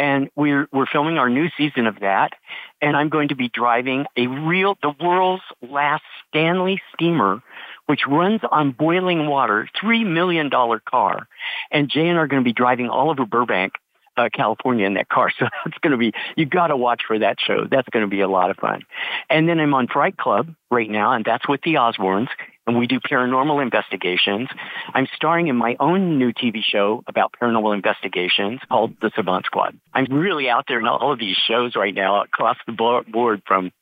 [0.00, 2.32] and we're we're filming our new season of that
[2.80, 7.42] and i'm going to be driving a real the world's last stanley steamer
[7.90, 11.26] which runs on boiling water, $3 million car.
[11.72, 13.72] And Jay and I are going to be driving all over Burbank,
[14.16, 15.32] uh, California in that car.
[15.40, 17.66] So that's going to be, you got to watch for that show.
[17.68, 18.82] That's going to be a lot of fun.
[19.28, 22.28] And then I'm on Fright Club right now, and that's with the Osbournes
[22.68, 24.48] and we do paranormal investigations.
[24.94, 29.76] I'm starring in my own new TV show about paranormal investigations called The Savant Squad.
[29.92, 33.72] I'm really out there in all of these shows right now across the board from,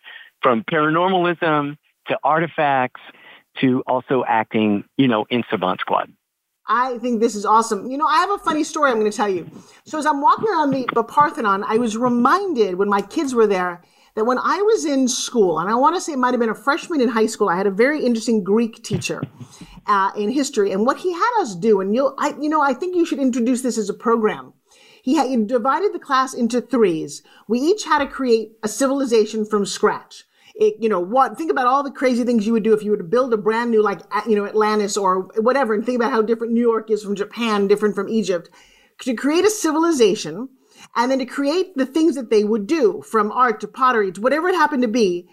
[0.40, 3.02] from paranormalism to artifacts
[3.60, 6.12] to also acting, you know, in Savant Squad.
[6.68, 7.90] I think this is awesome.
[7.90, 9.50] You know, I have a funny story I'm going to tell you.
[9.84, 13.46] So as I'm walking around the, the Parthenon, I was reminded when my kids were
[13.46, 13.82] there
[14.14, 16.50] that when I was in school, and I want to say it might have been
[16.50, 19.22] a freshman in high school, I had a very interesting Greek teacher
[19.86, 22.74] uh, in history, and what he had us do, and you'll, I, you know, I
[22.74, 24.54] think you should introduce this as a program.
[25.02, 27.22] He, had, he divided the class into threes.
[27.46, 30.24] We each had to create a civilization from scratch.
[30.60, 32.90] It, you know what think about all the crazy things you would do if you
[32.90, 36.10] were to build a brand new like you know atlantis or whatever and think about
[36.10, 38.50] how different new york is from japan different from egypt
[39.00, 40.48] to create a civilization
[40.96, 44.20] and then to create the things that they would do from art to pottery to
[44.20, 45.28] whatever it happened to be.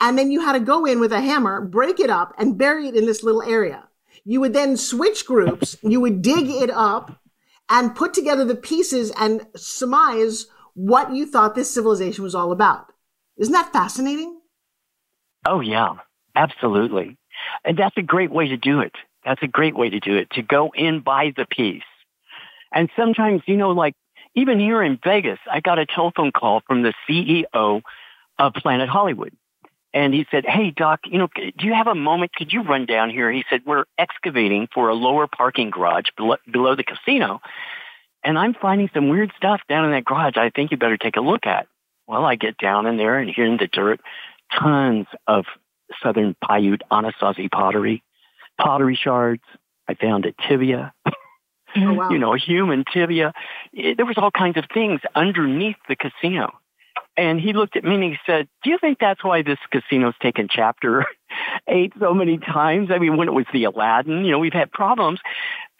[0.00, 2.88] And then you had to go in with a hammer, break it up and bury
[2.88, 3.88] it in this little area.
[4.24, 5.76] You would then switch groups.
[5.82, 7.20] You would dig it up
[7.68, 12.86] and put together the pieces and surmise what you thought this civilization was all about.
[13.36, 14.39] Isn't that fascinating?
[15.46, 15.94] Oh, yeah,
[16.34, 17.16] absolutely.
[17.64, 18.92] And that's a great way to do it.
[19.24, 21.82] That's a great way to do it, to go in by the piece.
[22.72, 23.94] And sometimes, you know, like
[24.34, 27.82] even here in Vegas, I got a telephone call from the CEO
[28.38, 29.34] of Planet Hollywood.
[29.92, 32.32] And he said, Hey, Doc, you know, do you have a moment?
[32.34, 33.30] Could you run down here?
[33.30, 37.40] He said, We're excavating for a lower parking garage below, below the casino.
[38.22, 41.16] And I'm finding some weird stuff down in that garage I think you better take
[41.16, 41.66] a look at.
[42.06, 44.00] Well, I get down in there and here in the dirt,
[44.58, 45.44] tons of
[46.02, 48.02] Southern Paiute Anasazi pottery,
[48.60, 49.42] pottery shards.
[49.88, 50.92] I found a tibia.
[51.06, 51.12] oh,
[51.76, 52.10] wow.
[52.10, 53.32] you know, a human tibia.
[53.72, 56.52] It, there was all kinds of things underneath the casino.
[57.16, 60.14] And he looked at me and he said, do you think that's why this casino's
[60.22, 61.04] taken chapter
[61.68, 62.90] eight so many times?
[62.90, 65.20] I mean, when it was the Aladdin, you know, we've had problems.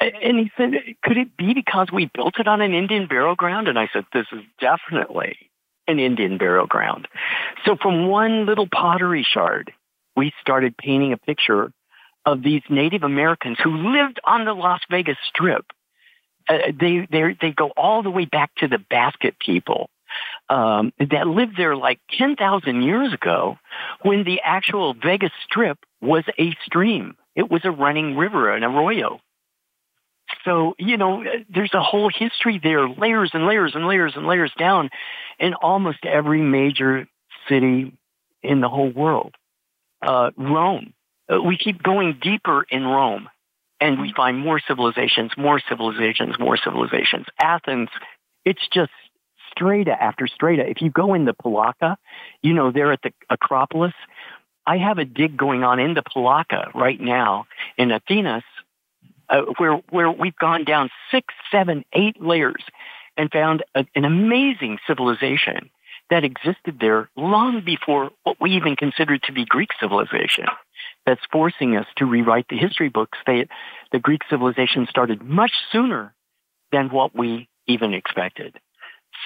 [0.01, 3.69] And he said, could it be because we built it on an Indian burial ground?
[3.69, 5.50] And I said, this is definitely
[5.91, 7.09] an Indian burial ground.
[7.65, 9.73] So from one little pottery shard,
[10.17, 11.73] we started painting a picture
[12.25, 15.65] of these Native Americans who lived on the Las Vegas Strip
[16.51, 17.07] uh, they
[17.41, 19.89] they go all the way back to the basket people
[20.49, 23.57] um, that lived there like ten thousand years ago,
[24.03, 27.17] when the actual Vegas Strip was a stream.
[27.37, 29.21] It was a running river, an arroyo.
[30.45, 34.53] So, you know, there's a whole history there, layers and layers and layers and layers
[34.59, 34.91] down
[35.39, 37.07] in almost every major
[37.49, 37.93] city
[38.43, 39.35] in the whole world.
[40.01, 40.95] Uh, Rome.
[41.29, 43.29] Uh, we keep going deeper in Rome
[43.81, 47.27] and we find more civilizations, more civilizations, more civilizations.
[47.41, 47.89] Athens,
[48.45, 48.93] it's just
[49.51, 50.69] strata after strata.
[50.69, 51.97] If you go in the Palaka,
[52.43, 53.95] you know, there at the Acropolis,
[54.67, 58.45] I have a dig going on in the Palaka right now in Athens,
[59.31, 62.63] uh, where where we've gone down six, seven, eight layers
[63.17, 65.71] and found a, an amazing civilization
[66.11, 70.45] that existed there long before what we even considered to be Greek civilization
[71.07, 73.19] that's forcing us to rewrite the history books.
[73.27, 73.47] They,
[73.93, 76.15] the Greek civilization started much sooner
[76.73, 78.59] than what we even expected.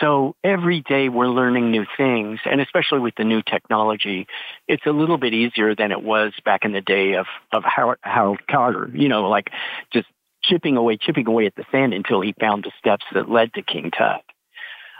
[0.00, 4.26] So every day we're learning new things, and especially with the new technology,
[4.66, 7.98] it's a little bit easier than it was back in the day of, of Howard,
[8.02, 9.50] Harold Carter, you know, like
[9.92, 10.08] just
[10.42, 13.62] chipping away, chipping away at the sand until he found the steps that led to
[13.62, 14.22] King Tut.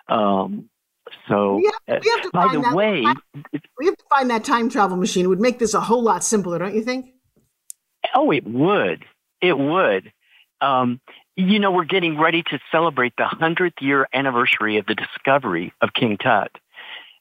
[0.08, 0.70] Um,
[1.28, 3.04] so, we have, we have by the that, way,
[3.78, 5.24] we have to find that time travel machine.
[5.24, 7.06] It would make this a whole lot simpler, don't you think?
[8.14, 9.04] Oh, it would.
[9.40, 10.12] It would.
[10.60, 11.00] Um,
[11.36, 15.90] you know, we're getting ready to celebrate the 100th year anniversary of the discovery of
[15.92, 16.50] King Tut.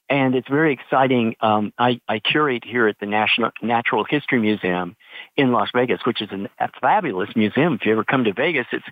[0.10, 1.36] And it's very exciting.
[1.40, 4.96] Um, I, I, curate here at the National Natural History Museum
[5.38, 7.76] in Las Vegas, which is an, a fabulous museum.
[7.76, 8.86] If you ever come to Vegas, it's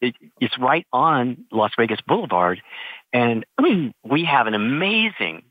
[0.00, 2.62] it, it's right on Las Vegas Boulevard,
[3.12, 5.42] and I mean, we have an amazing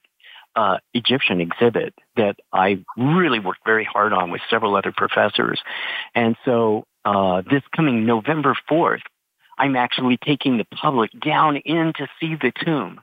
[0.55, 5.61] uh, Egyptian exhibit that I really worked very hard on with several other professors.
[6.15, 9.01] And so uh, this coming November 4th,
[9.57, 13.01] I'm actually taking the public down in to see the tomb.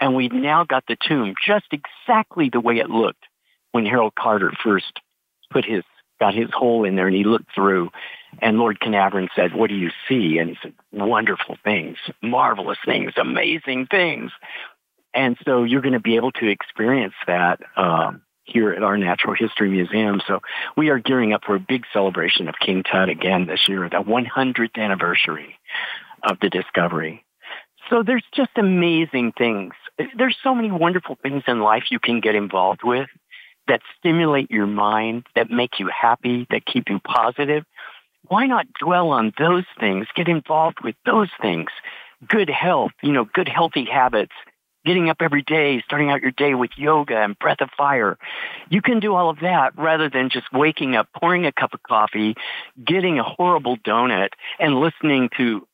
[0.00, 3.24] And we've now got the tomb just exactly the way it looked
[3.72, 5.00] when Harold Carter first
[5.50, 5.82] put his
[6.20, 7.90] got his hole in there and he looked through
[8.40, 10.38] and Lord Carnarvon said, what do you see?
[10.38, 14.32] And he said, wonderful things, marvelous things, amazing things.
[15.14, 19.34] And so you're going to be able to experience that um, here at our Natural
[19.34, 20.20] History Museum.
[20.26, 20.40] So
[20.76, 24.02] we are gearing up for a big celebration of King Tut again this year, the
[24.02, 25.58] 100th anniversary
[26.22, 27.24] of the discovery.
[27.90, 29.72] So there's just amazing things.
[30.16, 33.08] There's so many wonderful things in life you can get involved with
[33.66, 37.64] that stimulate your mind, that make you happy, that keep you positive.
[38.26, 40.06] Why not dwell on those things?
[40.14, 41.68] Get involved with those things.
[42.26, 44.32] Good health, you know, good healthy habits,
[44.88, 48.16] getting up every day, starting out your day with yoga and breath of fire.
[48.70, 51.82] You can do all of that rather than just waking up, pouring a cup of
[51.82, 52.34] coffee,
[52.82, 55.68] getting a horrible donut and listening to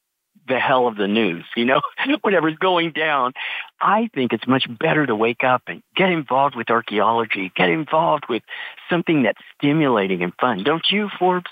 [0.49, 1.81] the hell of the news, you know,
[2.23, 3.33] whatever's going down.
[3.81, 8.25] I think it's much better to wake up and get involved with archaeology, get involved
[8.29, 8.43] with
[8.91, 10.65] something that's stimulating and fun.
[10.65, 11.51] Don't you, Forbes?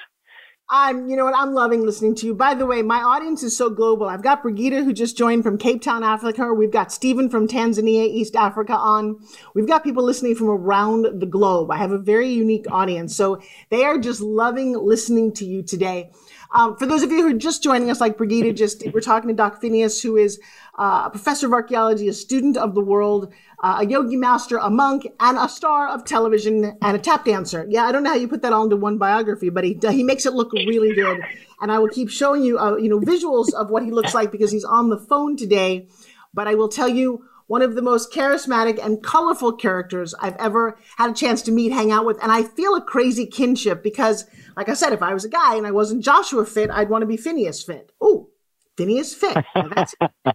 [0.75, 1.37] I'm, you know what?
[1.37, 2.35] I'm loving listening to you.
[2.35, 4.09] By the way, my audience is so global.
[4.09, 6.55] I've got Brigida who just joined from Cape Town, Africa.
[6.55, 9.21] We've got Stephen from Tanzania, East Africa on.
[9.55, 11.71] We've got people listening from around the globe.
[11.71, 13.15] I have a very unique audience.
[13.15, 16.11] So they are just loving listening to you today.
[16.53, 19.29] Um, for those of you who are just joining us, like Brigida just we're talking
[19.29, 20.39] to Doc Phineas, who is
[20.79, 23.33] uh, a professor of archaeology, a student of the world,
[23.63, 27.67] uh, a yogi master, a monk, and a star of television and a tap dancer.
[27.69, 30.03] Yeah, I don't know how you put that all into one biography, but he he
[30.03, 31.23] makes it look really good.
[31.61, 34.31] And I will keep showing you, uh, you know, visuals of what he looks like
[34.31, 35.89] because he's on the phone today.
[36.35, 40.79] But I will tell you one of the most charismatic and colorful characters I've ever
[40.97, 42.23] had a chance to meet, hang out with.
[42.23, 44.25] And I feel a crazy kinship because,
[44.57, 47.03] like I said, if I was a guy and I wasn't Joshua fit, I'd want
[47.03, 47.93] to be Phineas fit.
[48.01, 48.29] Oh,
[48.77, 49.45] Phineas fit.
[49.75, 49.95] that's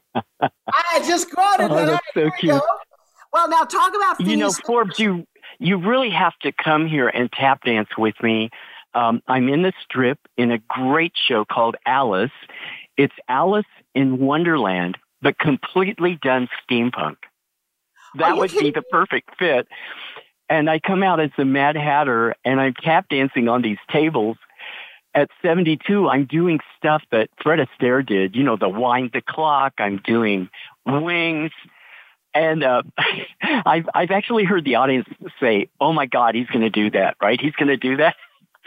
[0.41, 2.61] I just quoted oh, That's so cute.
[3.33, 5.25] Well, now talk about Phineas You know, Forbes, you,
[5.59, 8.49] you really have to come here and tap dance with me.
[8.93, 12.31] Um, I'm in the strip in a great show called Alice.
[12.95, 17.17] It's Alice in Wonderland but completely done steampunk.
[18.15, 19.67] That would be the perfect fit.
[20.49, 24.37] And I come out as the Mad Hatter and I'm tap dancing on these tables.
[25.13, 29.73] At 72, I'm doing stuff that Fred Astaire did, you know, the wind the clock.
[29.79, 30.49] I'm doing
[30.85, 31.51] wings.
[32.33, 32.83] And uh,
[33.41, 35.07] I've, I've actually heard the audience
[35.39, 37.39] say, oh my God, he's going to do that, right?
[37.41, 38.15] He's going to do that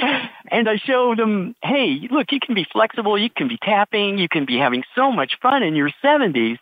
[0.51, 4.29] and I showed them, hey, look, you can be flexible, you can be tapping, you
[4.29, 6.59] can be having so much fun in your 70s,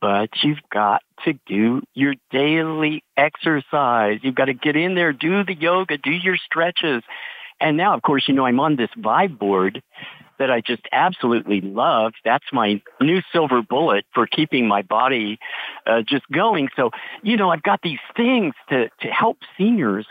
[0.00, 4.20] but you've got to do your daily exercise.
[4.22, 7.02] You've got to get in there, do the yoga, do your stretches.
[7.60, 9.82] And now, of course, you know, I'm on this vibe board
[10.38, 12.14] that I just absolutely love.
[12.24, 15.38] That's my new silver bullet for keeping my body
[15.86, 16.70] uh, just going.
[16.76, 16.90] So,
[17.22, 20.06] you know, I've got these things to, to help seniors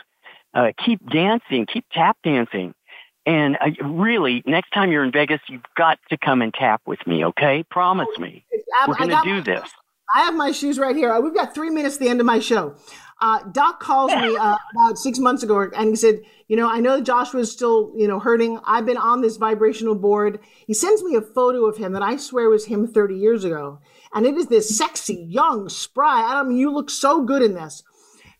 [0.54, 2.74] uh, keep dancing, keep tap dancing.
[3.26, 7.04] And uh, really, next time you're in Vegas, you've got to come and tap with
[7.06, 7.64] me, okay?
[7.68, 8.44] Promise me.
[8.86, 9.68] We're going to do this.
[10.14, 11.18] I have my shoes right here.
[11.20, 12.76] We've got three minutes to the end of my show.
[13.20, 16.80] Uh, Doc calls me uh, about six months ago and he said, you know, I
[16.80, 18.58] know Joshua's still, you know, hurting.
[18.64, 20.40] I've been on this vibrational board.
[20.66, 23.80] He sends me a photo of him that I swear was him 30 years ago.
[24.14, 26.22] And it is this sexy, young, spry.
[26.22, 27.82] I mean, you look so good in this.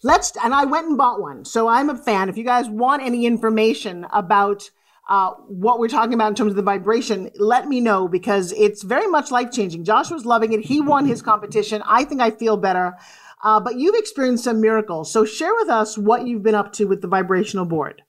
[0.02, 1.44] Let's, and I went and bought one.
[1.44, 2.30] So I'm a fan.
[2.30, 4.70] If you guys want any information about
[5.10, 8.84] uh, what we're talking about in terms of the vibration, let me know because it's
[8.84, 9.82] very much life changing.
[9.82, 10.64] Joshua's loving it.
[10.64, 11.82] He won his competition.
[11.84, 12.96] I think I feel better.
[13.42, 15.12] Uh, but you've experienced some miracles.
[15.12, 18.02] So share with us what you've been up to with the vibrational board.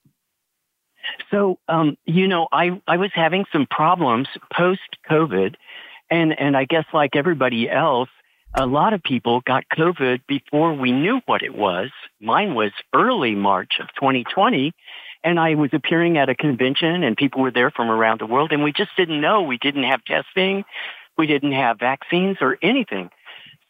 [1.32, 5.56] So, um, you know, I, I was having some problems post COVID.
[6.12, 8.10] And, and I guess like everybody else,
[8.54, 11.90] a lot of people got COVID before we knew what it was.
[12.20, 14.74] Mine was early March of 2020
[15.24, 18.52] and I was appearing at a convention and people were there from around the world
[18.52, 19.42] and we just didn't know.
[19.42, 20.64] We didn't have testing.
[21.18, 23.10] We didn't have vaccines or anything.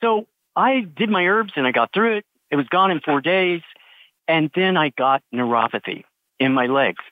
[0.01, 2.25] So I did my herbs and I got through it.
[2.49, 3.61] It was gone in four days.
[4.27, 6.03] And then I got neuropathy
[6.39, 7.03] in my legs.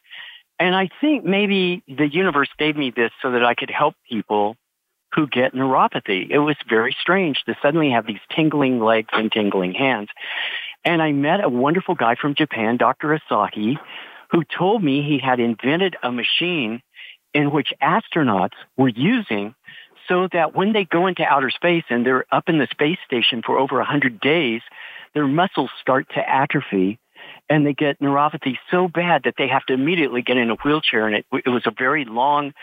[0.57, 4.55] And I think maybe the universe gave me this so that I could help people
[5.15, 6.29] who get neuropathy.
[6.29, 10.09] It was very strange to suddenly have these tingling legs and tingling hands.
[10.85, 13.19] And I met a wonderful guy from Japan, Dr.
[13.19, 13.77] Asahi,
[14.31, 16.81] who told me he had invented a machine
[17.33, 19.55] in which astronauts were using
[20.07, 23.41] so that when they go into outer space and they're up in the space station
[23.45, 24.61] for over 100 days,
[25.13, 26.99] their muscles start to atrophy
[27.49, 31.05] and they get neuropathy so bad that they have to immediately get in a wheelchair.
[31.05, 32.53] And it, it was a very long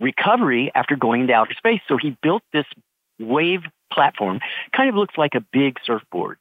[0.00, 1.80] recovery after going into outer space.
[1.86, 2.66] So he built this
[3.18, 3.60] wave
[3.92, 4.40] platform,
[4.74, 6.38] kind of looks like a big surfboard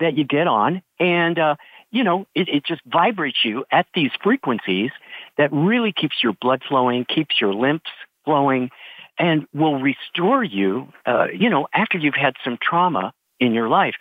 [0.00, 1.56] that you get on and, uh,
[1.90, 4.90] you know, it, it just vibrates you at these frequencies
[5.38, 7.90] that really keeps your blood flowing, keeps your lymphs
[8.24, 8.70] flowing,
[9.18, 13.94] and will restore you, uh, you know, after you've had some trauma in your life.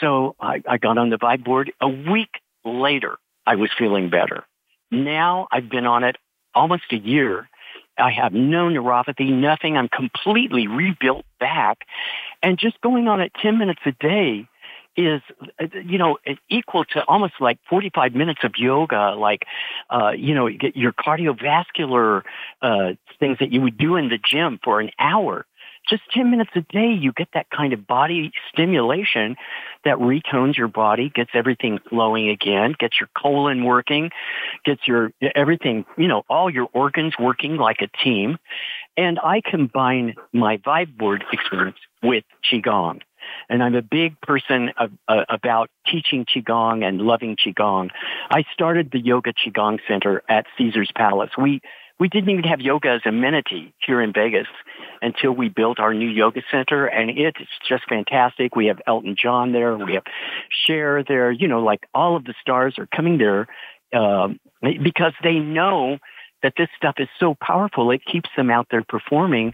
[0.00, 1.72] so I, I got on the Vibe board.
[1.80, 3.16] A week later,
[3.46, 4.44] I was feeling better.
[4.90, 6.16] Now I've been on it
[6.54, 7.48] almost a year.
[7.98, 9.76] I have no neuropathy, nothing.
[9.76, 11.78] I'm completely rebuilt back.
[12.42, 14.48] And just going on it 10 minutes a day
[14.96, 15.22] is,
[15.84, 16.18] you know,
[16.48, 19.46] equal to almost like 45 minutes of yoga, like,
[19.88, 22.22] uh, you know, your cardiovascular,
[22.62, 25.46] uh, things that you would do in the gym for an hour
[25.88, 29.36] just 10 minutes a day, you get that kind of body stimulation
[29.84, 34.10] that retones your body, gets everything flowing again, gets your colon working,
[34.64, 38.38] gets your everything, you know, all your organs working like a team.
[38.96, 43.00] And I combine my Vibe board experience with Qigong.
[43.48, 47.90] And I'm a big person of, uh, about teaching Qigong and loving Qigong.
[48.30, 51.30] I started the Yoga Qigong Center at Caesar's Palace.
[51.38, 51.60] We
[52.00, 54.46] we didn't even have yoga as amenity here in Vegas
[55.02, 58.56] until we built our new yoga center and it's just fantastic.
[58.56, 59.76] We have Elton John there.
[59.76, 60.04] We have
[60.66, 61.30] Cher there.
[61.30, 63.48] You know, like all of the stars are coming there,
[63.92, 64.40] um,
[64.82, 65.98] because they know
[66.42, 67.90] that this stuff is so powerful.
[67.90, 69.52] It keeps them out there performing.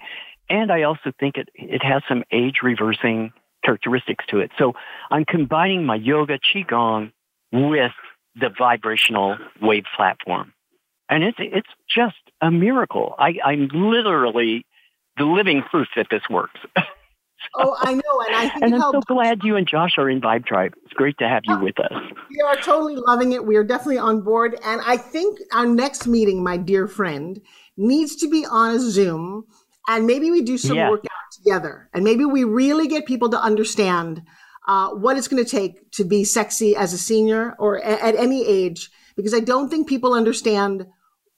[0.48, 3.32] And I also think it, it has some age reversing
[3.66, 4.50] characteristics to it.
[4.58, 4.74] So
[5.10, 7.12] I'm combining my yoga qigong
[7.52, 7.92] with
[8.36, 10.52] the vibrational wave platform.
[11.08, 13.14] And it's, it's just a miracle.
[13.18, 14.64] I, I'm literally
[15.16, 16.60] the living proof that this works.
[17.54, 20.20] oh, I know, and I think and I'm so glad you and Josh are in
[20.20, 20.74] Vibe Tribe.
[20.84, 21.92] It's great to have you oh, with us.
[22.28, 23.44] We are totally loving it.
[23.44, 27.40] We are definitely on board, and I think our next meeting, my dear friend,
[27.76, 29.44] needs to be on a Zoom,
[29.86, 30.90] and maybe we do some yes.
[30.90, 34.22] workout together, and maybe we really get people to understand
[34.68, 38.16] uh, what it's going to take to be sexy as a senior or a- at
[38.16, 40.86] any age, because I don't think people understand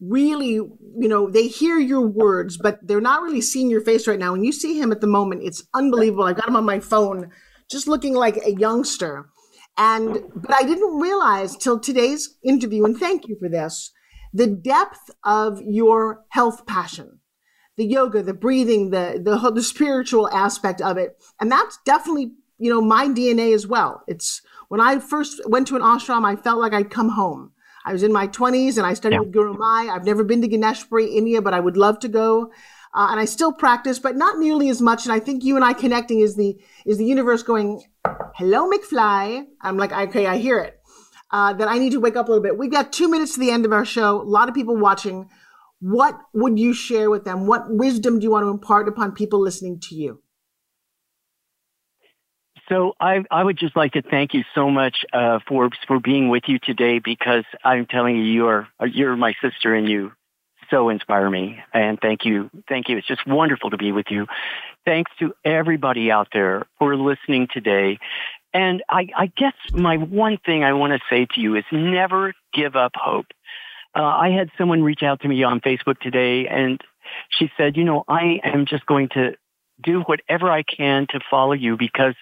[0.01, 4.19] really, you know, they hear your words, but they're not really seeing your face right
[4.19, 4.33] now.
[4.33, 6.25] When you see him at the moment, it's unbelievable.
[6.25, 7.31] I've got him on my phone,
[7.71, 9.29] just looking like a youngster.
[9.77, 13.93] And, but I didn't realize till today's interview, and thank you for this,
[14.33, 17.21] the depth of your health passion,
[17.79, 21.17] the yoga, the breathing, the, the, the spiritual aspect of it.
[21.41, 24.03] And that's definitely, you know, my DNA as well.
[24.07, 27.53] It's when I first went to an ashram, I felt like I'd come home
[27.89, 29.21] I was in my 20s and I studied yeah.
[29.21, 29.91] with Gurumayi.
[29.91, 32.53] I've never been to Ganeshpuri, India, but I would love to go.
[32.95, 35.07] Uh, and I still practice, but not nearly as much.
[35.07, 37.83] And I think you and I connecting is the is the universe going,
[38.35, 40.79] "Hello, McFly." I'm like, okay, I hear it.
[41.31, 42.59] Uh, that I need to wake up a little bit.
[42.59, 44.21] We've got two minutes to the end of our show.
[44.21, 45.29] A lot of people watching.
[45.81, 47.47] What would you share with them?
[47.47, 50.23] What wisdom do you want to impart upon people listening to you?
[52.69, 56.29] So I, I would just like to thank you so much, uh, Forbes, for being
[56.29, 60.13] with you today because I'm telling you, you are, you're my sister and you
[60.71, 61.59] so inspire me.
[61.73, 62.51] And thank you.
[62.69, 62.99] Thank you.
[62.99, 64.27] It's just wonderful to be with you.
[64.85, 67.99] Thanks to everybody out there for listening today.
[68.53, 72.35] And I, I guess my one thing I want to say to you is never
[72.53, 73.27] give up hope.
[73.95, 76.81] Uh, I had someone reach out to me on Facebook today and
[77.31, 79.35] she said, you know, I am just going to
[79.83, 82.15] do whatever I can to follow you because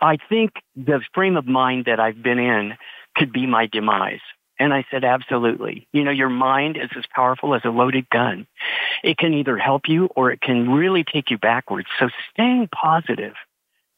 [0.00, 2.74] I think the frame of mind that I've been in
[3.14, 4.20] could be my demise.
[4.58, 5.86] And I said, absolutely.
[5.92, 8.46] You know, your mind is as powerful as a loaded gun.
[9.02, 11.88] It can either help you or it can really take you backwards.
[11.98, 13.34] So staying positive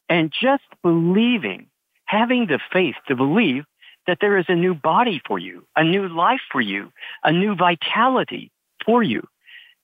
[0.09, 1.66] and just believing,
[2.06, 3.64] having the faith to believe
[4.09, 6.90] that there is a new body for you, a new life for you,
[7.22, 8.50] a new vitality
[8.84, 9.22] for you.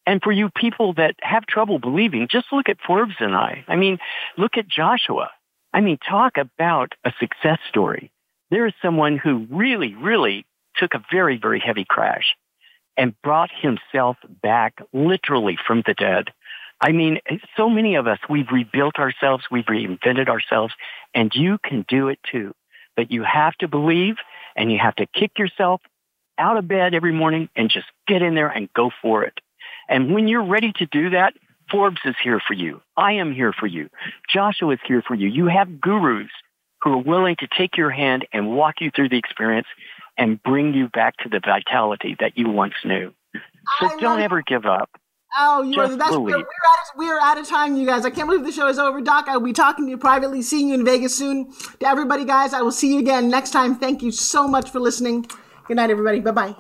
[0.07, 3.65] And for you people that have trouble believing, just look at Forbes and I.
[3.69, 3.99] I mean,
[4.37, 5.31] look at Joshua.
[5.73, 8.11] I mean, talk about a success story.
[8.51, 10.47] There is someone who really, really
[10.77, 12.35] took a very, very heavy crash
[12.97, 16.31] and brought himself back literally from the dead.
[16.81, 17.19] I mean,
[17.57, 20.75] so many of us, we've rebuilt ourselves, we've reinvented ourselves,
[21.15, 22.55] and you can do it too.
[22.97, 24.17] But you have to believe
[24.57, 25.81] and you have to kick yourself
[26.39, 29.35] out of bed every morning and just get in there and go for it.
[29.89, 31.35] And when you're ready to do that,
[31.71, 32.81] Forbes is here for you.
[32.97, 33.89] I am here for you.
[34.33, 35.29] Joshua is here for you.
[35.29, 36.31] You have gurus
[36.83, 39.67] who are willing to take your hand and walk you through the experience
[40.19, 43.13] and bring you back to the vitality that you once knew.
[43.81, 44.91] So I don't ever give up.
[45.37, 46.47] Oh, you are, that's, we're, out of,
[46.97, 48.05] we're out of time, you guys.
[48.05, 49.01] I can't believe the show is over.
[49.01, 51.53] Doc, I will be talking to you privately, seeing you in Vegas soon.
[51.81, 53.75] To everybody, guys, I will see you again next time.
[53.77, 55.27] Thank you so much for listening.
[55.67, 56.21] Good night, everybody.
[56.21, 56.55] Bye bye.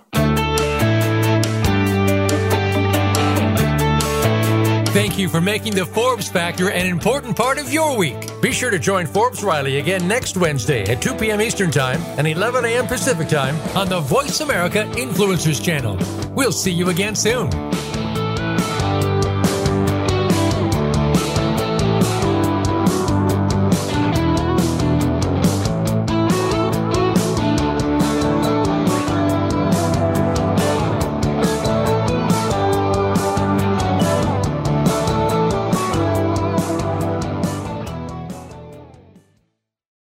[4.94, 8.30] Thank you for making the Forbes Factor an important part of your week.
[8.40, 11.40] Be sure to join Forbes Riley again next Wednesday at 2 p.m.
[11.40, 12.86] Eastern Time and 11 a.m.
[12.86, 15.98] Pacific Time on the Voice America Influencers Channel.
[16.32, 17.50] We'll see you again soon.